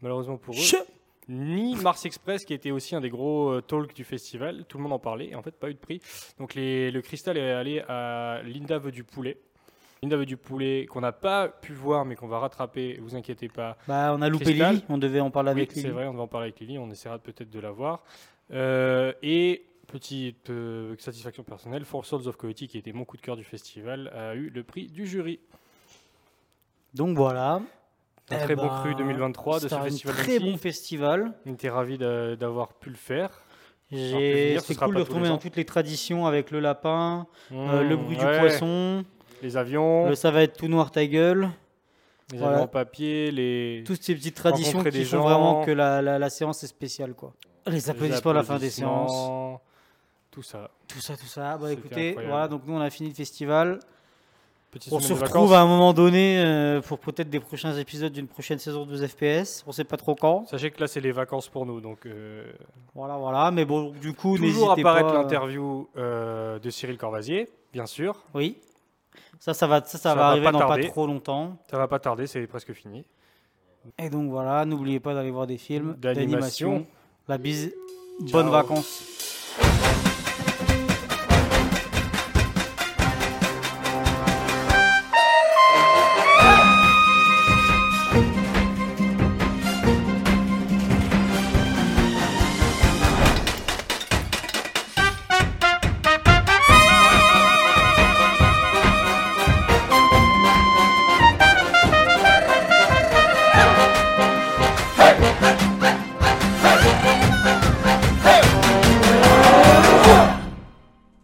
malheureusement 0.01 0.37
pour 0.37 0.57
eux. 0.57 0.59
Chut 0.59 0.85
Ni 1.29 1.75
Mars 1.77 2.05
Express 2.07 2.45
qui 2.45 2.55
était 2.55 2.71
aussi 2.71 2.97
un 2.97 3.01
des 3.01 3.11
gros 3.11 3.51
euh, 3.51 3.61
talks 3.61 3.95
du 3.95 4.05
festival, 4.05 4.65
tout 4.67 4.79
le 4.79 4.83
monde 4.85 4.95
en 4.95 4.99
parlait 4.99 5.29
et 5.29 5.35
en 5.35 5.43
fait 5.43 5.51
pas 5.55 5.69
eu 5.71 5.75
de 5.75 5.79
prix. 5.79 6.01
Donc 6.39 6.55
les- 6.55 6.91
le 6.91 7.03
cristal 7.03 7.37
est 7.37 7.51
allé 7.53 7.81
à 7.89 8.41
Linda 8.45 8.79
veut 8.79 8.93
du 8.93 9.05
poulet. 9.05 9.37
Linda 10.03 10.17
veut 10.17 10.27
du 10.27 10.37
poulet 10.37 10.87
qu'on 10.87 11.01
n'a 11.01 11.13
pas 11.13 11.49
pu 11.49 11.73
voir 11.73 12.05
mais 12.05 12.15
qu'on 12.17 12.29
va 12.29 12.39
rattraper, 12.39 12.99
vous 13.03 13.15
inquiétez 13.17 13.49
pas. 13.49 13.77
Bah, 13.89 14.15
on 14.17 14.23
a 14.23 14.29
loupé 14.29 14.45
Cristal. 14.47 14.75
Lily, 14.77 14.85
on 14.89 14.97
devait 14.97 15.21
en 15.21 15.31
parler 15.31 15.51
Oui, 15.53 15.59
avec 15.61 15.73
c'est 15.73 15.81
Lily. 15.83 15.91
vrai, 15.91 16.07
on 16.07 16.15
va 16.15 16.23
en 16.23 16.29
parler 16.29 16.47
avec 16.47 16.61
Lily, 16.61 16.79
on 16.79 16.89
essaiera 16.91 17.19
peut-être 17.19 17.51
de 17.51 17.61
la 17.61 17.73
voir. 17.73 18.03
Euh, 18.53 19.13
et 19.23 19.65
petite 19.89 20.49
euh, 20.51 20.95
satisfaction 20.99 21.43
personnelle, 21.43 21.85
Four 21.85 22.07
Souls 22.07 22.27
of 22.29 22.37
Coyote, 22.37 22.67
qui 22.69 22.79
était 22.79 22.93
mon 22.93 23.05
coup 23.05 23.17
de 23.17 23.23
cœur 23.23 23.37
du 23.37 23.45
festival, 23.45 24.09
a 24.15 24.35
eu 24.35 24.49
le 24.51 24.63
prix 24.63 24.87
du 24.87 25.07
jury. 25.07 25.41
Donc 26.95 27.17
voilà. 27.17 27.61
Un 28.31 28.37
Eh 28.37 28.45
très 28.45 28.57
beau 28.57 28.63
ben, 28.63 28.81
cru 28.83 28.95
2023 28.95 29.57
de 29.57 29.61
ce 29.61 29.69
c'était 29.69 29.81
un 29.81 29.85
festival 29.85 30.15
très 30.17 30.39
bon 30.39 30.57
festival. 30.59 31.33
On 31.47 31.53
était 31.55 31.71
ravis 31.71 31.99
d'a- 31.99 32.37
d'avoir 32.37 32.73
pu 32.75 32.91
le 32.91 32.97
faire. 32.97 33.31
C'est 33.91 34.59
cool 34.79 34.97
de 34.97 35.01
retomber 35.01 35.29
dans 35.29 35.35
ans. 35.35 35.39
toutes 35.39 35.57
les 35.57 35.65
traditions 35.65 36.27
avec 36.27 36.51
le 36.51 36.61
lapin, 36.61 37.27
euh, 37.53 37.83
le 37.83 37.97
Mmh, 37.97 38.01
bruit 38.05 38.17
ouais. 38.19 38.33
du 38.35 38.39
poisson. 38.41 39.05
Les 39.43 39.57
avions, 39.57 40.09
Le 40.09 40.15
ça 40.15 40.31
va 40.31 40.43
être 40.43 40.57
tout 40.59 40.69
noir 40.69 40.91
ta 40.91 41.07
gueule. 41.07 41.49
les 42.33 42.39
voilà. 42.39 42.55
avions 42.55 42.65
en 42.65 42.69
papier, 42.69 43.31
les. 43.31 43.83
Toutes 43.87 44.03
ces 44.03 44.15
petites 44.15 44.35
traditions 44.35 44.83
qui 44.85 45.05
font 45.05 45.19
gens. 45.19 45.23
vraiment 45.23 45.65
que 45.65 45.71
la, 45.71 46.03
la- 46.03 46.19
la 46.19 46.29
séance 46.31 46.63
est 46.65 46.67
spéciale. 46.67 47.15
quoi. 47.15 47.33
Les 47.67 47.89
applaudissements 47.89 48.33
à 48.33 48.35
la 48.35 48.43
fin 48.43 48.59
des 48.59 48.69
séances. 48.71 49.59
Tout 50.31 50.43
ça. 50.43 50.71
Tout 50.87 51.01
ça, 51.01 51.17
tout 51.17 51.27
ça. 51.27 51.57
Bah 51.57 51.73
écoutez, 51.73 52.11
incroyable. 52.11 52.31
voilà, 52.33 52.49
donc 52.49 52.63
nous 52.67 52.75
on 52.75 52.81
a 52.81 52.91
fini 52.91 53.09
le 53.09 53.15
festival. 53.15 53.79
Petit 54.71 54.91
On 54.93 55.01
se 55.01 55.15
retrouve 55.15 55.55
à 55.55 55.61
un 55.61 55.67
moment 55.67 55.95
donné 55.95 56.43
euh, 56.45 56.83
pour 56.83 56.99
peut-être 56.99 57.31
des 57.31 57.41
prochains 57.41 57.75
épisodes 57.77 58.13
d'une 58.13 58.27
prochaine 58.29 58.59
saison 58.59 58.85
de 58.85 58.91
12 58.91 59.07
FPS. 59.07 59.65
On 59.67 59.73
sait 59.73 59.85
pas 59.85 59.97
trop 59.97 60.15
quand. 60.15 60.47
Sachez 60.47 60.71
que 60.71 60.79
là, 60.81 60.87
c'est 60.87 61.01
les 61.01 61.11
vacances 61.13 61.49
pour 61.49 61.65
nous. 61.65 61.81
Donc, 61.81 62.05
euh, 62.05 62.53
Voilà, 62.95 63.17
voilà. 63.17 63.51
Mais 63.51 63.65
bon, 63.65 63.93
du 63.93 64.13
coup, 64.13 64.37
toujours 64.37 64.69
n'hésitez 64.69 64.81
apparaître 64.83 65.09
pas. 65.09 65.15
l'interview 65.23 65.89
euh, 65.97 66.59
de 66.59 66.69
Cyril 66.69 66.99
Corvasier, 66.99 67.49
bien 67.73 67.87
sûr. 67.87 68.23
Oui. 68.35 68.59
Ça, 69.41 69.55
ça 69.55 69.67
va, 69.67 69.81
ça, 69.81 69.93
ça 69.93 69.99
Ça 69.99 70.15
va 70.15 70.21
va 70.21 70.27
arriver 70.29 70.45
pas 70.45 70.53
dans 70.53 70.59
tarder. 70.59 70.83
pas 70.83 70.89
trop 70.91 71.07
longtemps. 71.07 71.57
Ça 71.71 71.79
va 71.79 71.89
pas 71.89 71.99
tarder, 71.99 72.27
c'est 72.27 72.47
presque 72.47 72.73
fini. 72.75 73.07
Et 73.99 74.11
donc 74.11 74.29
voilà, 74.31 74.67
n'oubliez 74.67 75.01
pas 75.01 75.15
d'aller 75.15 75.31
voir 75.31 75.47
des 75.47 75.57
films 75.57 75.95
D'animation. 75.99 76.73
d'animation. 76.73 76.87
La 77.27 77.39
bise. 77.39 77.73
Ciao. 78.21 78.33
Bonnes 78.33 78.51
vacances. 78.51 79.03